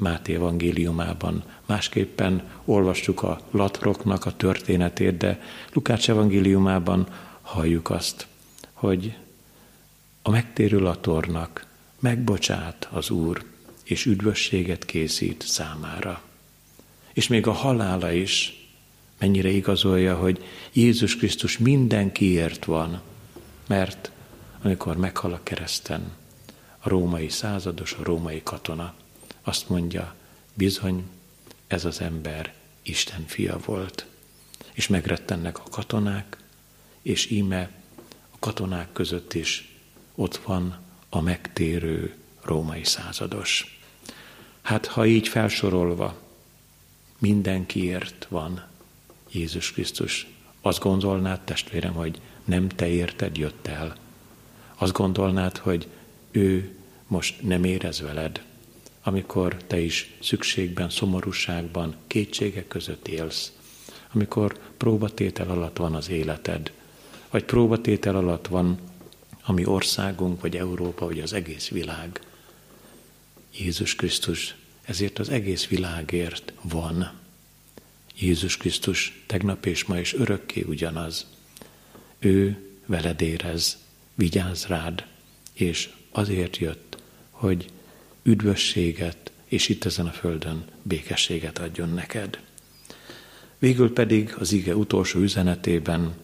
[0.00, 5.40] Máté evangéliumában másképpen olvastuk a latroknak a történetét, de
[5.72, 7.06] Lukács evangéliumában
[7.42, 8.26] halljuk azt,
[8.72, 9.16] hogy
[10.22, 11.66] a megtérő latornak
[12.00, 13.44] megbocsát az Úr,
[13.84, 16.22] és üdvösséget készít számára.
[17.12, 18.66] És még a halála is
[19.18, 23.00] mennyire igazolja, hogy Jézus Krisztus mindenkiért van,
[23.66, 24.10] mert
[24.62, 26.12] amikor meghal a kereszten,
[26.78, 28.94] a római százados, a római katona
[29.50, 30.14] azt mondja,
[30.54, 31.04] bizony,
[31.66, 34.06] ez az ember Isten fia volt.
[34.72, 36.36] És megrettennek a katonák,
[37.02, 37.70] és íme
[38.30, 39.76] a katonák között is
[40.14, 43.80] ott van a megtérő római százados.
[44.62, 46.18] Hát ha így felsorolva
[47.18, 48.66] mindenkiért van
[49.30, 50.26] Jézus Krisztus,
[50.60, 53.96] azt gondolnád, testvérem, hogy nem te érted jött el.
[54.74, 55.88] Azt gondolnád, hogy
[56.30, 58.48] ő most nem érez veled,
[59.02, 63.52] amikor te is szükségben, szomorúságban, kétségek között élsz,
[64.12, 66.72] amikor próbatétel alatt van az életed,
[67.30, 68.78] vagy próbatétel alatt van
[69.42, 72.20] a mi országunk, vagy Európa, vagy az egész világ.
[73.58, 77.12] Jézus Krisztus ezért az egész világért van.
[78.18, 81.26] Jézus Krisztus tegnap és ma is örökké ugyanaz.
[82.18, 83.78] Ő veled érez,
[84.14, 85.06] vigyáz rád,
[85.52, 86.98] és azért jött,
[87.30, 87.70] hogy
[88.22, 92.38] üdvösséget, és itt ezen a földön békességet adjon neked.
[93.58, 96.14] Végül pedig az ige utolsó üzenetében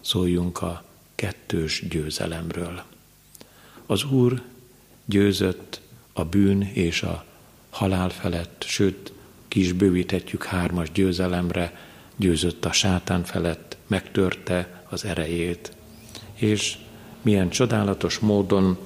[0.00, 2.82] szóljunk a kettős győzelemről.
[3.86, 4.42] Az Úr
[5.04, 5.80] győzött
[6.12, 7.24] a bűn és a
[7.70, 9.12] halál felett, sőt,
[9.48, 11.78] ki bővíthetjük hármas győzelemre,
[12.16, 15.72] győzött a sátán felett, megtörte az erejét.
[16.34, 16.76] És
[17.22, 18.78] milyen csodálatos módon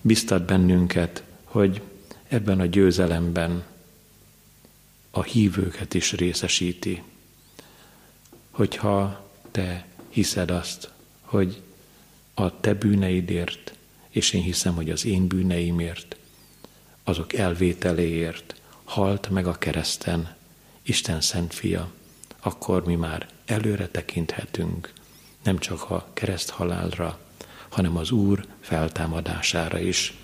[0.00, 1.82] biztat bennünket, hogy
[2.28, 3.64] ebben a győzelemben
[5.10, 7.02] a hívőket is részesíti.
[8.50, 11.60] Hogyha te hiszed azt, hogy
[12.34, 13.74] a te bűneidért,
[14.08, 16.16] és én hiszem, hogy az én bűneimért,
[17.04, 20.36] azok elvételéért halt meg a kereszten
[20.82, 21.90] Isten szent fia,
[22.40, 24.92] akkor mi már előre tekinthetünk,
[25.42, 27.18] nem csak a kereszthalálra,
[27.68, 30.14] hanem az Úr feltámadására is,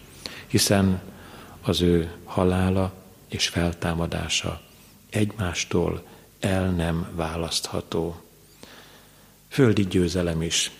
[0.46, 1.02] hiszen
[1.60, 2.94] az ő halála
[3.28, 4.60] és feltámadása
[5.10, 6.02] egymástól
[6.40, 8.20] el nem választható.
[9.48, 10.70] Földi győzelem is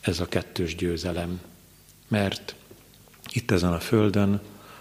[0.00, 1.40] ez a kettős győzelem,
[2.08, 2.54] mert
[3.32, 4.40] itt ezen a földön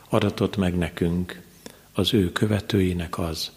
[0.09, 1.41] adatott meg nekünk
[1.93, 3.51] az ő követőinek az,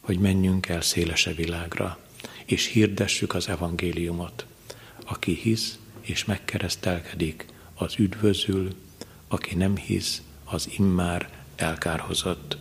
[0.00, 1.98] hogy menjünk el szélese világra,
[2.44, 4.46] és hirdessük az evangéliumot.
[5.04, 8.74] Aki hisz és megkeresztelkedik, az üdvözül,
[9.32, 12.56] aki nem hisz, az immár elkárhozott.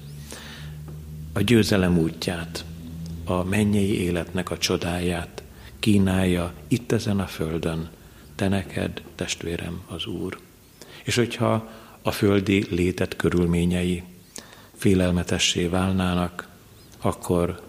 [1.33, 2.65] A győzelem útját,
[3.25, 5.43] a mennyei életnek a csodáját
[5.79, 7.89] kínálja itt ezen a földön,
[8.35, 10.39] te neked, testvérem, az Úr.
[11.03, 11.69] És hogyha
[12.01, 14.03] a földi létet körülményei
[14.75, 16.47] félelmetessé válnának,
[17.01, 17.61] akkor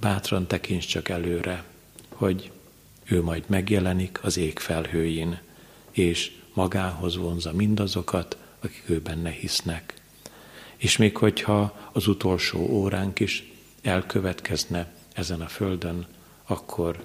[0.00, 1.64] bátran tekints csak előre,
[2.08, 2.50] hogy
[3.04, 5.38] ő majd megjelenik az ég felhőjén,
[5.90, 9.94] és magához vonza mindazokat, akik ő benne hisznek.
[10.76, 13.52] És még hogyha az utolsó óránk is
[13.82, 16.06] elkövetkezne ezen a földön,
[16.46, 17.04] akkor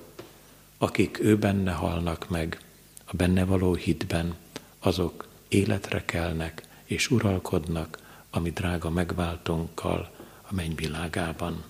[0.78, 2.60] akik ő benne halnak meg,
[3.06, 4.36] a benne való hitben,
[4.80, 7.97] azok életre kelnek és uralkodnak
[8.30, 11.64] a mi drága megváltónkkal a mennyvilágában.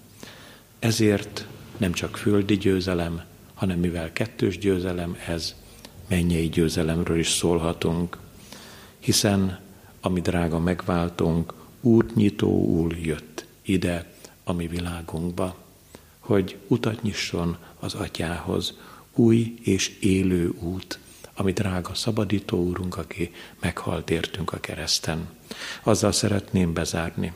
[0.79, 3.23] Ezért nem csak földi győzelem,
[3.53, 5.55] hanem mivel kettős győzelem ez,
[6.07, 8.17] mennyei győzelemről is szólhatunk,
[8.99, 9.59] hiszen
[10.01, 15.55] a mi drága megváltónk útnyitóul jött ide a mi világunkba,
[16.19, 18.73] hogy utat nyisson az atyához,
[19.15, 20.99] új és élő út,
[21.35, 25.29] ami drága szabadító úrunk, aki meghalt értünk a kereszten.
[25.83, 27.33] Azzal szeretném bezárni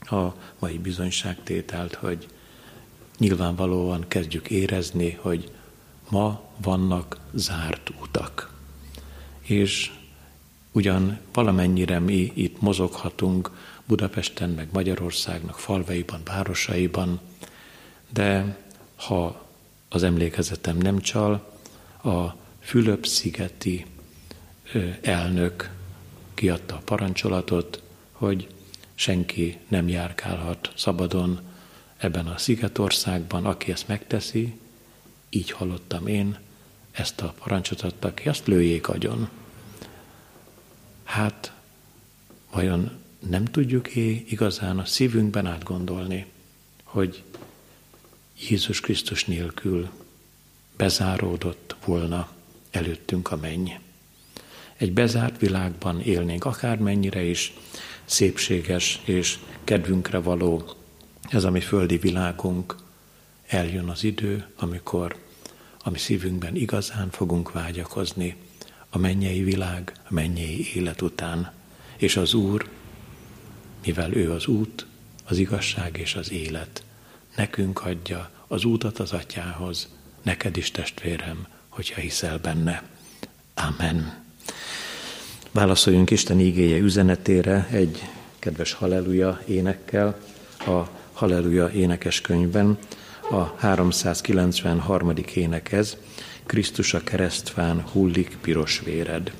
[0.00, 0.26] a
[0.58, 2.26] mai bizonyságtételt, hogy
[3.18, 5.50] nyilvánvalóan kezdjük érezni, hogy
[6.10, 8.54] ma vannak zárt utak.
[9.42, 9.92] És
[10.72, 13.50] ugyan valamennyire mi itt mozoghatunk
[13.86, 17.20] Budapesten, meg Magyarországnak falvaiban, városaiban,
[18.10, 18.56] de
[18.96, 19.46] ha
[19.88, 21.54] az emlékezetem nem csal,
[22.04, 23.86] a Fülöp-szigeti
[25.02, 25.70] elnök
[26.34, 27.82] kiadta a parancsolatot,
[28.12, 28.48] hogy
[28.94, 31.40] senki nem járkálhat szabadon
[31.96, 34.58] ebben a szigetországban, aki ezt megteszi,
[35.30, 36.38] így hallottam én,
[36.96, 39.28] ezt a parancsot adta ki, azt lőjék agyon.
[41.04, 41.52] Hát,
[42.52, 42.90] vajon
[43.28, 46.26] nem tudjuk-e igazán a szívünkben átgondolni,
[46.82, 47.22] hogy
[48.48, 49.88] Jézus Krisztus nélkül
[50.76, 52.28] bezáródott volna
[52.70, 53.70] előttünk a menny.
[54.76, 57.52] Egy bezárt világban élnénk, akármennyire is
[58.04, 60.74] szépséges és kedvünkre való
[61.28, 62.76] ez a mi földi világunk,
[63.46, 65.25] eljön az idő, amikor
[65.86, 68.36] a mi szívünkben igazán fogunk vágyakozni
[68.90, 71.52] a mennyei világ, a mennyei élet után.
[71.96, 72.68] És az Úr,
[73.84, 74.86] mivel ő az út,
[75.24, 76.84] az igazság és az élet,
[77.36, 79.88] nekünk adja az útat az atyához,
[80.22, 82.82] neked is testvérem, hogyha hiszel benne.
[83.54, 84.24] Amen.
[85.50, 88.02] Válaszoljunk Isten ígéje üzenetére egy
[88.38, 90.20] kedves halleluja énekkel
[90.58, 90.82] a
[91.12, 92.78] Halleluja énekeskönyvben,
[93.30, 95.12] a 393.
[95.34, 95.96] énekez,
[96.46, 99.32] Krisztus a keresztfán hullik piros véred.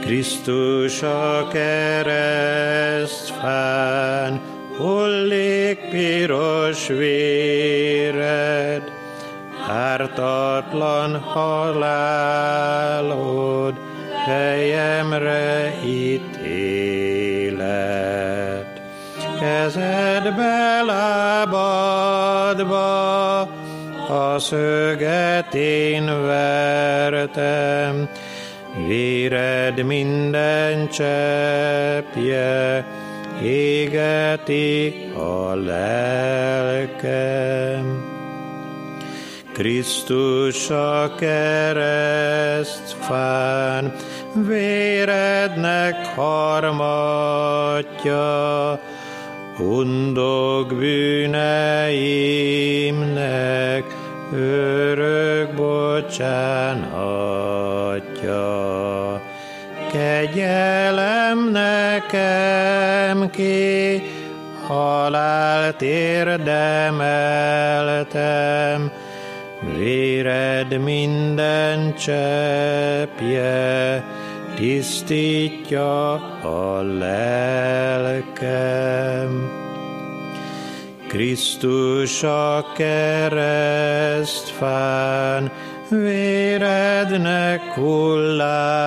[0.00, 2.40] Krisztus a keresztfán,
[5.72, 8.12] hullik piros véred,
[9.68, 12.54] ártatlan halálod,
[14.26, 17.60] helyemre ítélet.
[19.40, 21.80] Kezedbe lábadba
[24.08, 28.08] a szöget én vertem,
[28.86, 32.84] Véred minden cseppje,
[33.44, 37.02] égeti a lelkem.
[39.52, 43.92] Krisztus a kereszt fán,
[44.46, 46.80] vérednek harmatja,
[49.58, 51.54] undok bűneimnek,
[54.32, 56.42] örök bocsánatja.
[59.92, 61.50] Kegyelem
[62.12, 64.02] nekem ki,
[64.66, 66.50] halált érdemeltem,
[69.76, 73.50] véred minden cseppje,
[74.54, 78.30] tisztítja a lelkem.
[81.08, 83.40] Krisztus a keresztfán,
[85.88, 88.82] vérednek hullása,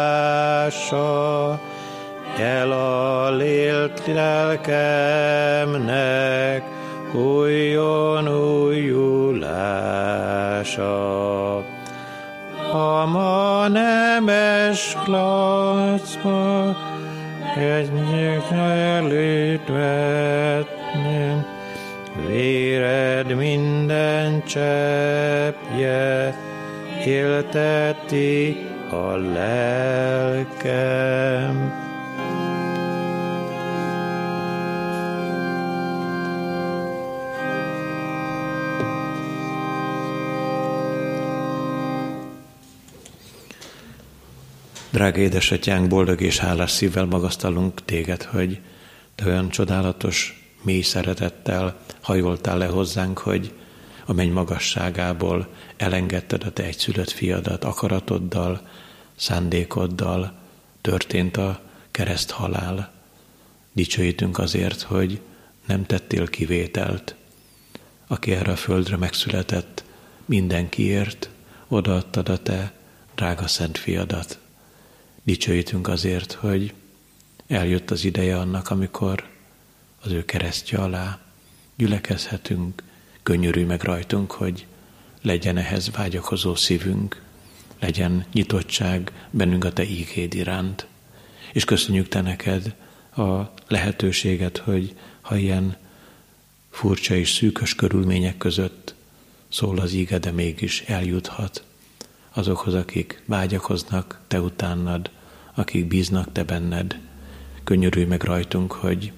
[2.39, 5.83] elalélt lelkemnek
[7.13, 9.63] újjon újulása.
[12.71, 16.75] Ha ma nemes klaszma,
[17.55, 17.89] egy
[18.51, 21.45] előtt vetném,
[22.27, 26.36] véred minden cseppje,
[27.05, 30.65] élteti a lelkem.
[44.95, 48.59] Drága édesatyánk, boldog és hálás szívvel magasztalunk téged, hogy
[49.15, 53.53] te olyan csodálatos, mély szeretettel hajoltál le hozzánk, hogy
[54.05, 58.67] a menny magasságából elengedted a te egyszülött fiadat akaratoddal,
[59.15, 60.33] szándékoddal,
[60.81, 62.91] történt a kereszt halál.
[63.71, 65.21] Dicsőítünk azért, hogy
[65.65, 67.15] nem tettél kivételt.
[68.07, 69.83] Aki erre a földre megszületett,
[70.25, 71.29] mindenkiért
[71.67, 72.73] odaadtad a te
[73.15, 74.43] drága szent fiadat.
[75.26, 76.73] Dicsőítünk azért, hogy
[77.47, 79.30] eljött az ideje annak, amikor
[80.01, 81.19] az ő keresztje alá
[81.76, 82.84] gyülekezhetünk,
[83.23, 84.65] könnyörülj meg rajtunk, hogy
[85.21, 87.21] legyen ehhez vágyakozó szívünk,
[87.80, 90.88] legyen nyitottság bennünk a Te ígéd iránt.
[91.53, 92.76] És köszönjük Te neked
[93.15, 95.78] a lehetőséget, hogy ha ilyen
[96.69, 98.95] furcsa és szűkös körülmények között
[99.49, 101.63] szól az íge, de mégis eljuthat
[102.34, 105.09] azokhoz, akik vágyakoznak Te utánad,
[105.56, 106.99] akik bíznak Te benned.
[107.64, 109.12] Könyörülj meg rajtunk, hogy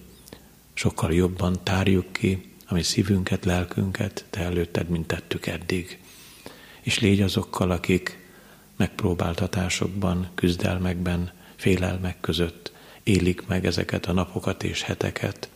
[0.73, 5.99] sokkal jobban tárjuk ki a mi szívünket, lelkünket Te előtted, mint tettük eddig.
[6.81, 8.25] És légy azokkal, akik
[8.75, 12.71] megpróbáltatásokban, küzdelmekben, félelmek között
[13.03, 15.49] élik meg ezeket a napokat és heteket.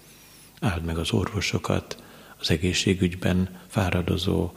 [0.60, 2.04] Áld meg az orvosokat,
[2.40, 4.52] az egészségügyben fáradozó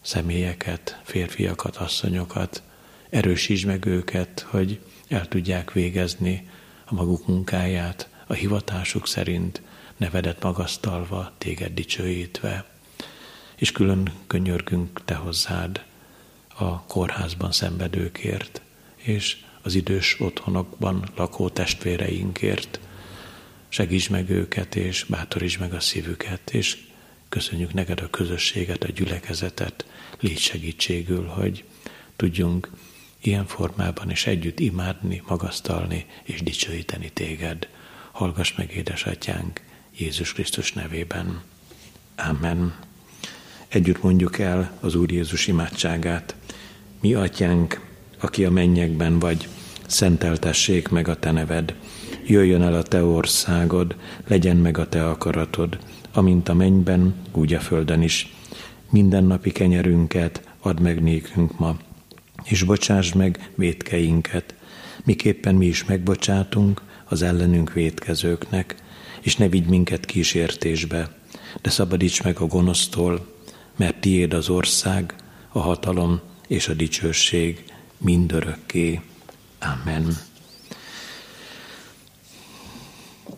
[0.00, 2.62] személyeket, férfiakat, asszonyokat,
[3.10, 4.80] erősítsd meg őket, hogy
[5.12, 6.48] el tudják végezni
[6.84, 9.62] a maguk munkáját a hivatásuk szerint,
[9.96, 12.64] nevedet magasztalva, téged dicsőítve.
[13.56, 15.84] És külön könyörgünk te hozzád
[16.54, 18.60] a kórházban szenvedőkért,
[18.96, 22.80] és az idős otthonokban lakó testvéreinkért.
[23.68, 26.78] Segíts meg őket, és bátorítsd meg a szívüket, és
[27.28, 29.86] köszönjük neked a közösséget, a gyülekezetet,
[30.20, 31.64] légy segítségül, hogy
[32.16, 32.70] tudjunk
[33.22, 37.68] ilyen formában is együtt imádni, magasztalni és dicsőíteni téged.
[38.12, 39.60] Hallgass meg, édesatyánk,
[39.96, 41.40] Jézus Krisztus nevében.
[42.16, 42.74] Amen.
[43.68, 46.34] Együtt mondjuk el az Úr Jézus imádságát.
[47.00, 47.80] Mi atyánk,
[48.20, 49.48] aki a mennyekben vagy,
[49.86, 51.74] szenteltessék meg a te neved.
[52.26, 53.96] Jöjjön el a te országod,
[54.26, 55.78] legyen meg a te akaratod,
[56.12, 58.34] amint a mennyben, úgy a földön is.
[58.90, 61.76] Minden napi kenyerünket add meg nékünk ma,
[62.44, 64.54] és bocsásd meg vétkeinket,
[65.04, 68.74] miképpen mi is megbocsátunk az ellenünk vétkezőknek,
[69.20, 71.16] és ne vigy minket kísértésbe,
[71.62, 73.26] de szabadíts meg a gonosztól,
[73.76, 75.14] mert tiéd az ország,
[75.48, 77.64] a hatalom és a dicsőség
[77.98, 79.00] mindörökké.
[79.60, 80.16] Amen.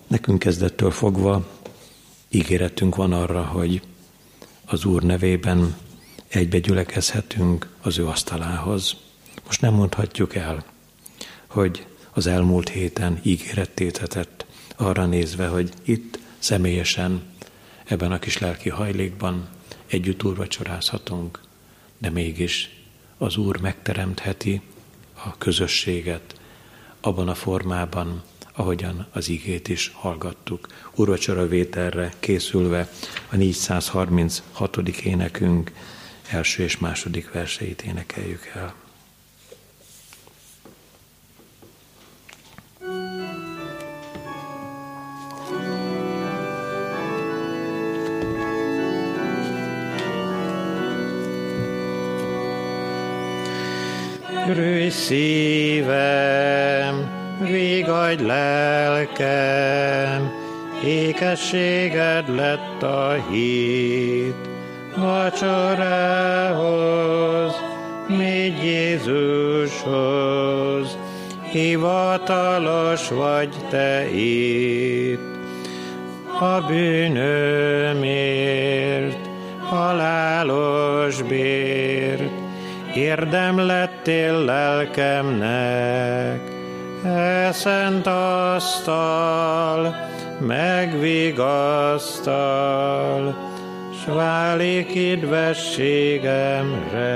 [0.07, 1.49] Nekünk kezdettől fogva
[2.29, 3.83] ígéretünk van arra, hogy
[4.65, 5.77] az Úr nevében
[6.35, 8.97] egybe gyülekezhetünk az ő asztalához.
[9.47, 10.65] Most nem mondhatjuk el,
[11.47, 17.23] hogy az elmúlt héten ígérettétetett arra nézve, hogy itt személyesen
[17.85, 19.49] ebben a kis lelki hajlékban
[19.87, 21.41] együtt úrvacsorázhatunk,
[21.99, 22.85] de mégis
[23.19, 24.61] az Úr megteremtheti
[25.25, 26.41] a közösséget
[27.01, 28.23] abban a formában,
[28.53, 30.67] ahogyan az igét is hallgattuk.
[30.95, 32.91] Úrvacsora vételre készülve
[33.31, 34.77] a 436.
[34.89, 35.73] énekünk
[36.31, 38.75] első és második verseit énekeljük el.
[54.49, 56.45] Örülj szívem,
[57.41, 59.53] vigadj lelkem,
[60.85, 64.54] ékességed lett a hit.
[64.97, 66.65] Vacsorához,
[68.07, 69.85] még Jézushoz,
[71.51, 75.33] hivatalos vagy te itt.
[76.41, 78.09] A bűnömért,
[79.69, 82.31] halálos bért,
[82.95, 86.41] érdem lettél lelkemnek,
[87.05, 89.97] e szent asztal
[90.41, 91.55] megvigasztal,
[94.05, 97.13] s válik idvességemre.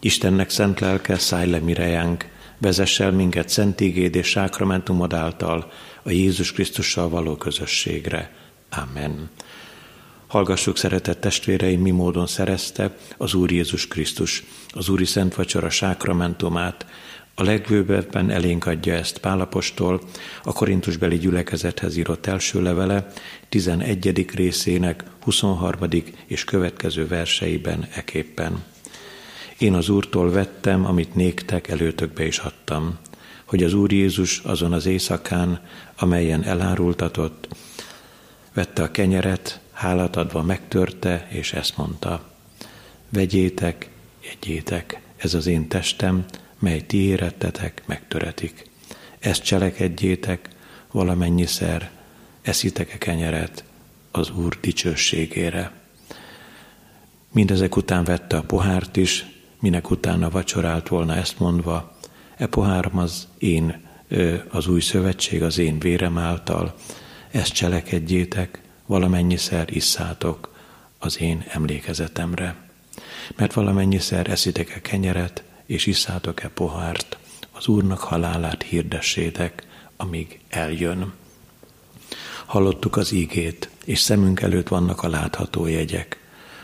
[0.00, 6.10] Istennek szent lelke, szállj le mirejánk, vezess el minket szent ígéd és sákramentumod által, a
[6.10, 8.32] Jézus Krisztussal való közösségre.
[8.70, 9.30] Amen.
[10.26, 16.86] Hallgassuk, szeretett testvéreim, mi módon szerezte az Úr Jézus Krisztus, az Úri Szent Vacsora sákramentumát,
[17.40, 20.00] a legvőbben elénk adja ezt Pálapostól,
[20.42, 23.06] a Korintusbeli gyülekezethez írott első levele,
[23.48, 24.30] 11.
[24.34, 25.88] részének 23.
[26.26, 28.62] és következő verseiben eképpen.
[29.58, 32.98] Én az Úrtól vettem, amit néktek előtökbe is adtam
[33.44, 35.60] hogy az Úr Jézus azon az éjszakán,
[35.96, 37.48] amelyen elárultatott,
[38.54, 42.22] vette a kenyeret, hálat adva megtörte, és ezt mondta,
[43.08, 43.90] vegyétek,
[44.32, 46.24] egyétek, ez az én testem,
[46.60, 48.66] mely ti érettetek, megtöretik.
[49.18, 50.48] Ezt cselekedjétek,
[50.90, 51.90] valamennyiszer
[52.42, 53.64] eszitek-e kenyeret
[54.10, 55.72] az Úr dicsőségére.
[57.32, 59.26] Mindezek után vette a pohárt is,
[59.60, 61.98] minek utána vacsorált volna ezt mondva,
[62.40, 63.88] E poháram az én,
[64.48, 66.74] az új szövetség az én vérem által,
[67.30, 70.54] ezt cselekedjétek, valamennyiszer isszátok
[70.98, 72.56] az én emlékezetemre.
[73.36, 77.18] Mert valamennyiszer eszitek-e kenyeret, és isszátok-e pohárt,
[77.52, 79.66] az Úrnak halálát hirdessétek,
[79.96, 81.12] amíg eljön.
[82.46, 86.20] Hallottuk az ígét, és szemünk előtt vannak a látható jegyek.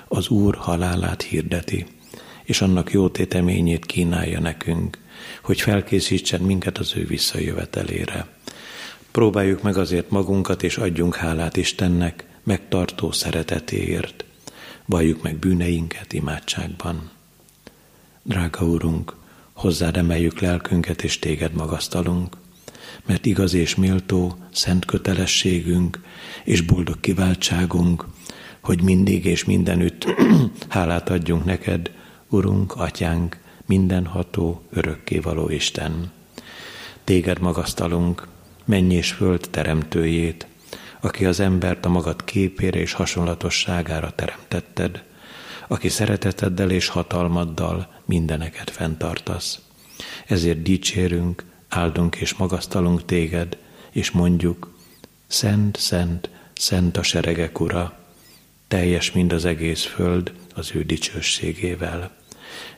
[0.09, 1.87] Az Úr halálát hirdeti,
[2.45, 4.99] és annak jó téteményét kínálja nekünk,
[5.43, 8.27] hogy felkészítsen minket az ő visszajövetelére.
[9.11, 14.25] Próbáljuk meg azért magunkat, és adjunk hálát Istennek megtartó szeretetéért.
[14.85, 17.16] Valljuk meg bűneinket imádságban.
[18.29, 19.15] Drága Úrunk,
[19.53, 22.37] hozzád emeljük lelkünket, és téged magasztalunk,
[23.05, 26.01] mert igaz és méltó, szent kötelességünk
[26.45, 28.07] és boldog kiváltságunk,
[28.61, 30.07] hogy mindig és mindenütt
[30.69, 31.91] hálát adjunk neked,
[32.29, 36.11] Urunk, Atyánk, mindenható, örökkévaló Isten.
[37.05, 38.29] Téged magasztalunk,
[38.65, 40.47] menny és föld teremtőjét,
[41.01, 45.03] aki az embert a magad képére és hasonlatosságára teremtetted,
[45.69, 49.61] aki szereteteddel és hatalmaddal mindeneket fenntartasz.
[50.27, 53.57] Ezért dicsérünk, áldunk és magasztalunk téged,
[53.91, 54.75] és mondjuk,
[55.27, 57.99] Szent, Szent, Szent a seregek ura,
[58.69, 62.17] teljes mind az egész föld az ő dicsőségével.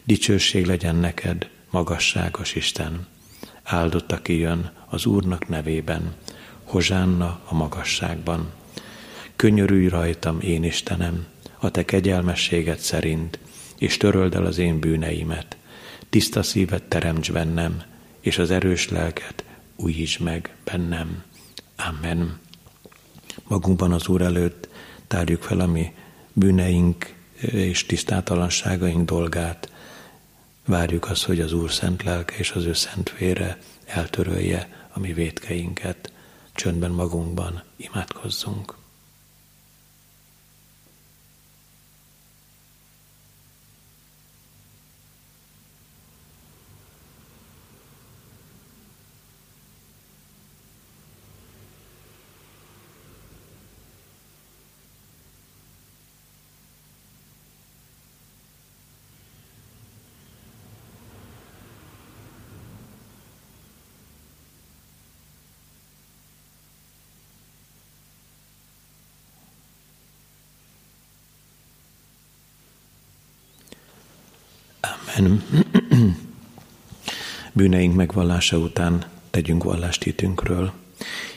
[0.05, 3.07] Dicsőség legyen neked, magasságos Isten.
[3.63, 6.15] Áldott, aki jön az Úrnak nevében,
[6.65, 8.53] Hozsánna a magasságban.
[9.37, 11.27] Könyörülj rajtam, én Istenem,
[11.59, 13.39] a te kegyelmességed szerint,
[13.79, 15.57] és töröld el az én bűneimet.
[16.11, 17.83] Tiszta szívet teremts bennem,
[18.21, 19.45] és az erős lelket
[19.77, 21.23] újíts meg bennem.
[21.77, 22.39] Amen.
[23.49, 24.69] Magunkban az Úr előtt
[25.07, 25.93] tárjuk fel a mi
[26.33, 29.73] bűneink és tisztátalanságaink dolgát.
[30.65, 35.13] Várjuk azt, hogy az Úr szent lelke és az ő szent vére eltörölje a mi
[35.13, 36.13] vétkeinket.
[36.53, 38.78] Csöndben magunkban imádkozzunk.
[75.19, 75.43] Amen.
[77.53, 80.73] Bűneink megvallása után tegyünk vallást hitünkről.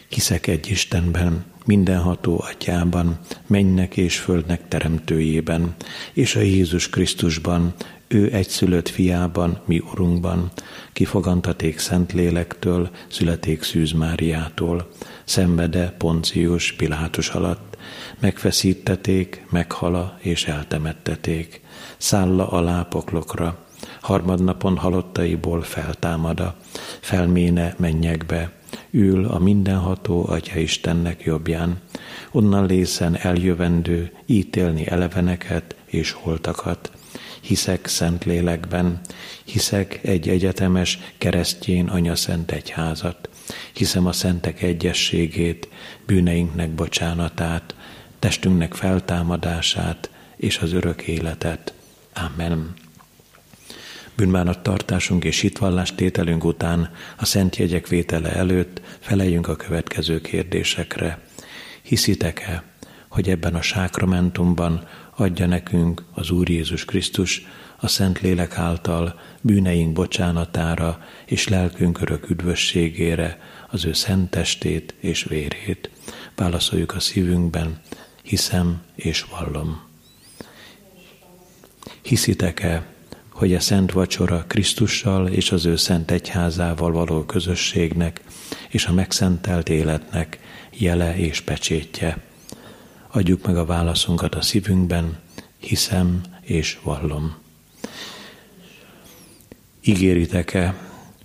[0.10, 5.76] Hiszek egy Istenben, mindenható atyában, mennek és földnek teremtőjében,
[6.14, 7.74] és a Jézus Krisztusban,
[8.08, 10.52] ő egyszülött fiában, mi Urunkban,
[10.94, 14.90] kifogantaték Szent Lélektől, születék Szűz Máriától,
[15.24, 17.78] szenvede Poncius Pilátus alatt,
[18.20, 21.62] megfeszítették, meghala és eltemetteték,
[21.98, 23.70] szálla alá poklokra,
[24.02, 26.56] harmadnapon halottaiból feltámada,
[27.00, 28.52] felméne mennyekbe,
[28.92, 31.80] ül a mindenható Atya Istennek jobbján,
[32.32, 36.92] onnan lészen eljövendő, ítélni eleveneket és holtakat.
[37.42, 39.00] Hiszek szent lélekben,
[39.44, 43.30] hiszek egy egyetemes keresztjén anya szent egyházat,
[43.74, 45.68] hiszem a szentek egyességét,
[46.06, 47.76] bűneinknek bocsánatát,
[48.20, 51.74] testünknek feltámadását és az örök életet.
[52.14, 52.81] Amen.
[54.16, 61.22] Bűnbánat tartásunk és hitvallás tételünk után a szent jegyek vétele előtt feleljünk a következő kérdésekre.
[61.82, 62.64] Hiszitek-e,
[63.08, 67.46] hogy ebben a sákramentumban adja nekünk az Úr Jézus Krisztus
[67.78, 73.40] a Szent Lélek által bűneink bocsánatára és lelkünk örök üdvösségére
[73.70, 75.90] az ő szent testét és vérét.
[76.36, 77.80] Válaszoljuk a szívünkben,
[78.24, 79.82] hiszem és vallom.
[82.02, 82.91] Hiszitek-e,
[83.42, 88.22] hogy a szent vacsora Krisztussal és az ő szent egyházával való közösségnek
[88.70, 90.40] és a megszentelt életnek
[90.78, 92.24] jele és pecsétje.
[93.08, 95.18] Adjuk meg a válaszunkat a szívünkben,
[95.58, 97.36] hiszem és vallom.
[99.84, 100.76] Ígéritek-e,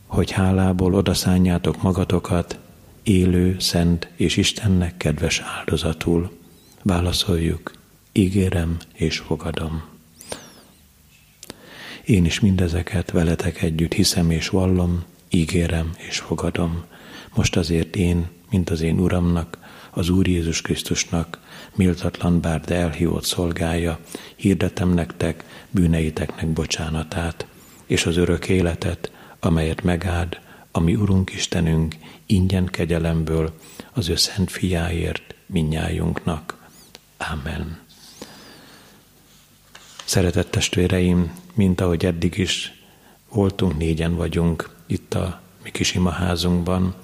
[0.06, 2.58] hogy hálából odaszánjátok magatokat
[3.02, 6.30] élő, szent és Istennek kedves áldozatul?
[6.82, 7.72] Válaszoljuk,
[8.12, 9.95] ígérem és fogadom.
[12.06, 16.84] Én is mindezeket veletek együtt hiszem és vallom, ígérem és fogadom.
[17.34, 19.58] Most azért én, mint az én Uramnak,
[19.90, 21.40] az Úr Jézus Krisztusnak,
[21.74, 23.98] méltatlan bár de elhívott szolgája,
[24.36, 27.46] hirdetem nektek bűneiteknek bocsánatát,
[27.86, 30.38] és az örök életet, amelyet megáld
[30.76, 31.94] ami Urunk Istenünk
[32.26, 33.54] ingyen kegyelemből
[33.92, 36.68] az ő szent fiáért minnyájunknak.
[37.32, 37.85] Amen.
[40.06, 42.82] Szeretett testvéreim, mint ahogy eddig is
[43.28, 46.94] voltunk, négyen vagyunk itt a mi kis imaházunkban,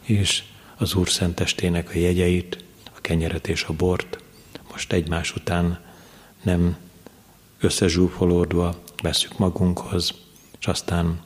[0.00, 0.42] és
[0.76, 2.64] az Úr szentestének a jegyeit,
[2.96, 4.18] a kenyeret és a bort
[4.70, 5.80] most egymás után
[6.42, 6.76] nem
[7.60, 10.12] összezsúfolódva veszük magunkhoz,
[10.58, 11.20] és aztán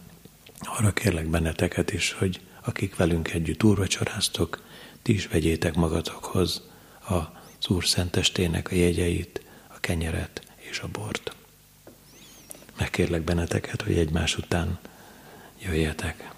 [0.61, 4.62] arra kérlek benneteket is, hogy akik velünk együtt úrvacsoráztok,
[5.03, 6.62] ti is vegyétek magatokhoz
[7.05, 10.46] az Úr szentestének a jegyeit, a kenyeret
[10.77, 11.35] és a bort.
[12.79, 14.79] Megkérlek benneteket, hogy egymás után
[15.59, 16.36] jöjjetek.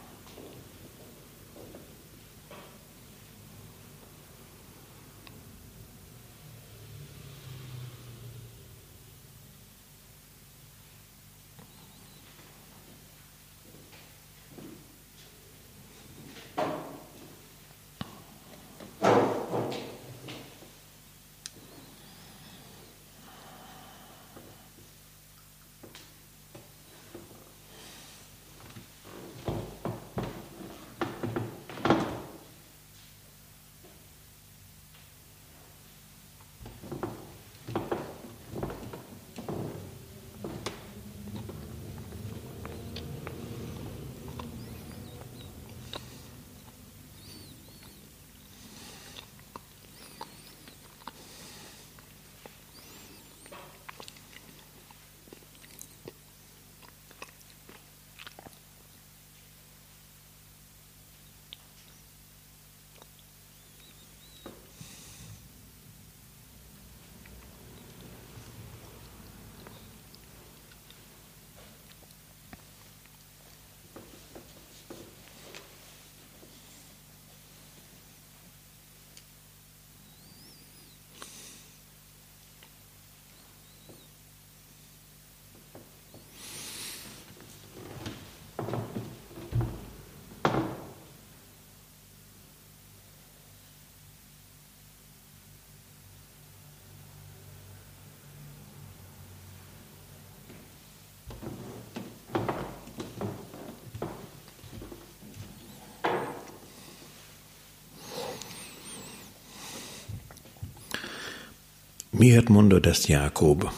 [112.18, 113.70] Miért mondod ezt, Jákob?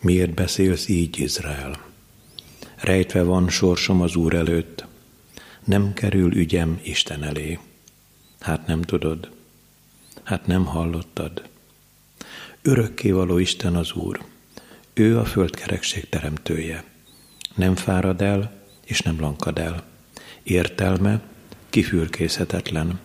[0.00, 1.80] Miért beszélsz így, Izrael?
[2.76, 4.86] Rejtve van sorsom az Úr előtt,
[5.64, 7.58] nem kerül ügyem Isten elé.
[8.40, 9.30] Hát nem tudod,
[10.22, 11.48] hát nem hallottad.
[12.62, 14.20] Örökké való Isten az Úr,
[14.94, 16.84] ő a földkerekség teremtője.
[17.54, 19.84] Nem fárad el, és nem lankad el.
[20.42, 21.22] Értelme
[21.70, 23.00] kifürkészhetetlen.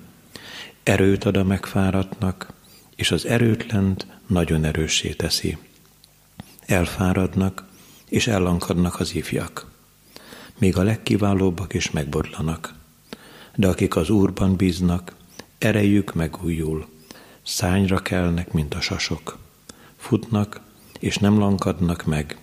[0.83, 2.53] Erőt ad a megfáradtnak,
[3.01, 5.57] és az erőtlent nagyon erőssé teszi.
[6.65, 7.65] Elfáradnak
[8.09, 9.71] és ellankadnak az ifjak.
[10.57, 12.73] Még a legkiválóbbak is megborlanak.
[13.55, 15.15] De akik az Úrban bíznak,
[15.57, 16.87] erejük megújul,
[17.43, 19.37] szányra kelnek, mint a sasok.
[19.95, 20.61] Futnak,
[20.99, 22.37] és nem lankadnak meg,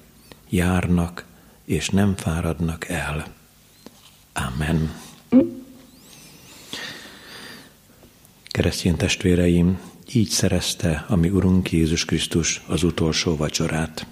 [0.49, 1.25] járnak,
[1.65, 3.27] és nem fáradnak el.
[4.33, 4.95] Amen.
[8.45, 9.79] Keresztény testvéreim,
[10.15, 14.07] így szerezte a mi Urunk Jézus Krisztus az utolsó vacsorát.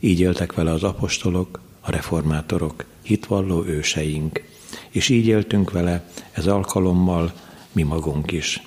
[0.00, 4.42] Így éltek vele az apostolok, a reformátorok, hitvalló őseink,
[4.90, 7.32] és így éltünk vele ez alkalommal
[7.72, 8.62] mi magunk is.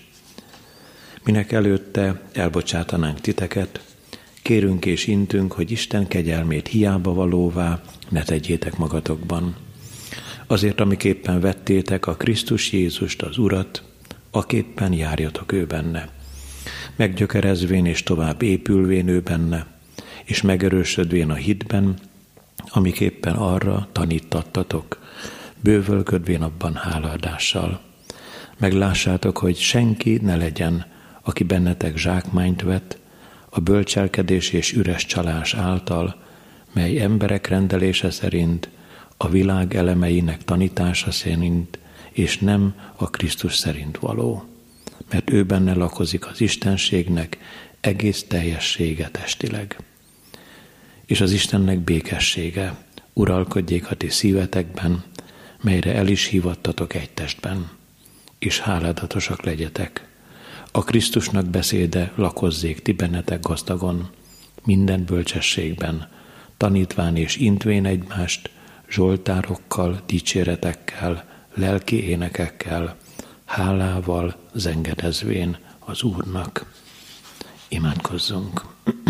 [1.24, 3.86] Minek előtte elbocsátanánk titeket,
[4.41, 9.55] kérünk és intünk, hogy Isten kegyelmét hiába valóvá ne tegyétek magatokban.
[10.47, 13.84] Azért, amiképpen vettétek a Krisztus Jézust, az Urat,
[14.32, 16.21] aképpen járjatok ő benne
[16.95, 19.66] meggyökerezvén és tovább épülvén ő benne,
[20.24, 21.95] és megerősödvén a hitben,
[22.68, 24.99] amiképpen arra tanítattatok,
[25.59, 27.82] bővölködvén abban hálaadással.
[28.57, 30.86] Meglássátok, hogy senki ne legyen,
[31.22, 32.97] aki bennetek zsákmányt vet,
[33.49, 36.16] a bölcselkedés és üres csalás által,
[36.74, 38.70] mely emberek rendelése szerint,
[39.18, 41.80] a világ elemeinek tanítása szerint,
[42.11, 44.53] és nem a Krisztus szerint való
[45.14, 47.38] mert ő benne lakozik az Istenségnek
[47.82, 49.78] egész teljessége testileg.
[51.05, 52.76] És az Istennek békessége
[53.14, 55.03] uralkodjék a ti szívetekben,
[55.61, 57.70] melyre el is hívattatok egy testben,
[58.39, 60.07] és háládatosak legyetek.
[60.72, 64.09] A Krisztusnak beszéde lakozzék ti bennetek gazdagon,
[64.64, 66.09] minden bölcsességben,
[66.57, 68.49] tanítván és intvén egymást,
[68.89, 72.97] zsoltárokkal, dicséretekkel, lelki énekekkel,
[73.45, 76.73] hálával zengedezvén az Úrnak.
[77.67, 78.65] Imádkozzunk!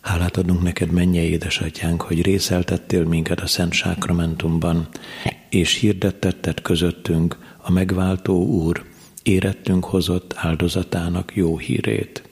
[0.00, 4.88] Hálát adunk neked, mennyei édesatyánk, hogy részeltettél minket a Szent Sákramentumban,
[5.48, 8.84] és hirdettetted közöttünk a megváltó Úr,
[9.22, 12.22] érettünk hozott áldozatának jó hírét.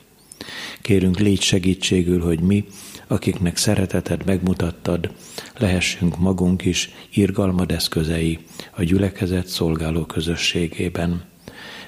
[0.81, 2.65] Kérünk, légy segítségül, hogy mi,
[3.07, 5.11] akiknek szereteted megmutattad,
[5.57, 8.39] lehessünk magunk is irgalmad eszközei
[8.71, 11.23] a gyülekezet szolgáló közösségében.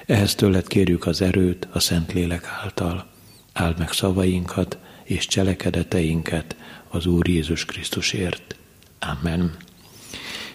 [0.06, 3.06] Ehhez tőled kérjük az erőt a Szentlélek által.
[3.52, 6.56] Áld meg szavainkat és cselekedeteinket
[6.88, 8.56] az Úr Jézus Krisztusért.
[8.98, 9.56] Amen.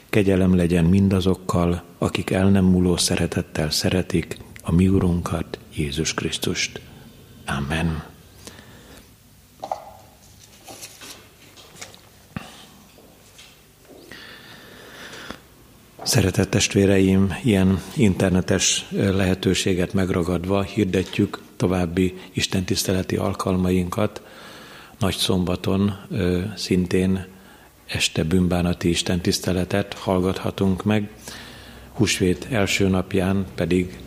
[0.10, 6.82] Kegyelem legyen mindazokkal, akik el nem múló szeretettel szeretik a mi Urunkat, Jézus Krisztust.
[7.46, 8.13] Amen.
[16.14, 24.22] Szeretett testvéreim, ilyen internetes lehetőséget megragadva hirdetjük további istentiszteleti alkalmainkat.
[25.00, 26.00] Nagy szombaton
[26.56, 27.26] szintén
[27.86, 31.10] este bűnbánati istentiszteletet hallgathatunk meg,
[31.92, 34.00] húsvét első napján pedig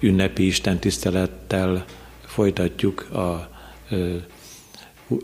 [0.00, 1.84] ünnepi istentisztelettel
[2.26, 3.48] folytatjuk a,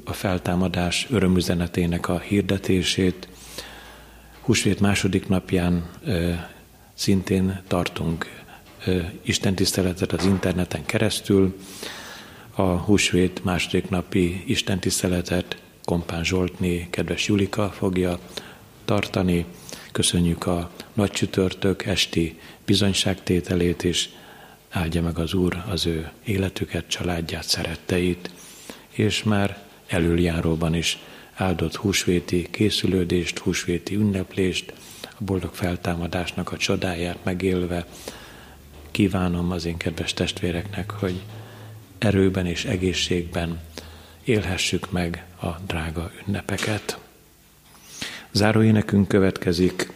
[0.05, 3.29] a feltámadás örömüzenetének a hirdetését,
[4.45, 5.91] Húsvét második napján
[6.95, 8.43] szintén tartunk
[9.23, 11.59] Isten tiszteletet az interneten keresztül.
[12.55, 18.19] A húsvét második napi Isten tiszteletet Kompán Zsoltné, kedves Julika fogja
[18.85, 19.45] tartani.
[19.93, 24.09] Köszönjük a nagy csütörtök esti bizonyságtételét, és
[24.71, 28.31] áldja meg az Úr az ő életüket, családját, szeretteit,
[28.91, 30.99] és már előjáróban is
[31.35, 34.73] áldott húsvéti készülődést, húsvéti ünneplést,
[35.03, 37.87] a boldog feltámadásnak a csodáját megélve
[38.91, 41.23] kívánom az én kedves testvéreknek, hogy
[41.99, 43.61] erőben és egészségben
[44.25, 46.99] élhessük meg a drága ünnepeket.
[48.33, 49.93] Záró énekünk következik.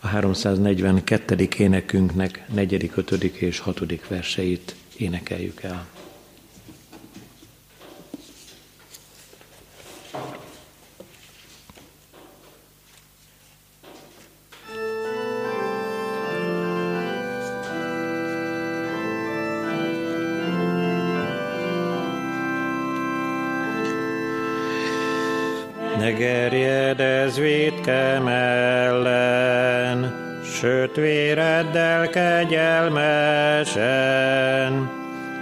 [0.00, 1.48] A 342.
[1.58, 3.10] énekünknek 4., 5.
[3.24, 4.08] és 6.
[4.08, 5.93] verseit énekeljük el.
[26.12, 30.14] Gerjedez védkem ellen,
[30.60, 33.74] sőt véreddel kegyelmesen,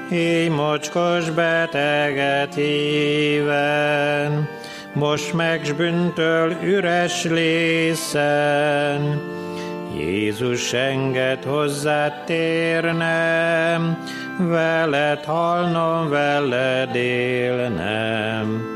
[0.09, 4.49] Híj mocskos beteget híven,
[4.93, 9.21] most meg s bűntől üres lészen.
[9.97, 13.99] Jézus enged hozzá térnem,
[14.39, 18.72] veled halnom, veled élnem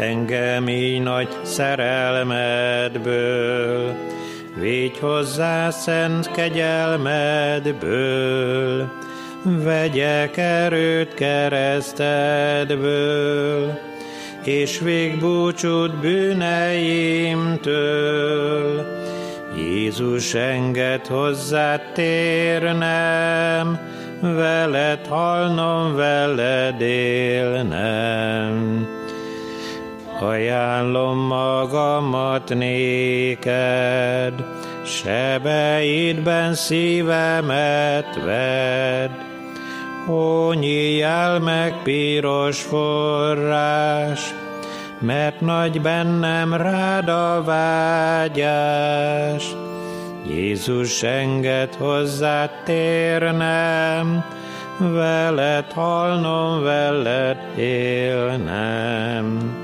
[0.00, 4.12] engem így nagy szerelmedből,
[4.56, 8.92] Végy hozzá szent kegyelmedből,
[9.42, 13.78] vegyek erőt keresztedből,
[14.44, 17.66] és végbúcsút bűneimtől.
[19.56, 23.78] Jézus enged hozzá térnem,
[24.20, 28.86] veled halnom, veled élnem
[30.22, 34.34] ajánlom magamat néked,
[34.84, 39.10] sebeidben szívemet ved.
[40.08, 44.34] Ó, nyíljál meg piros forrás,
[44.98, 49.44] mert nagy bennem rád a vágyás.
[50.28, 54.24] Jézus enged hozzá térnem,
[54.78, 59.62] veled halnom, veled élnem.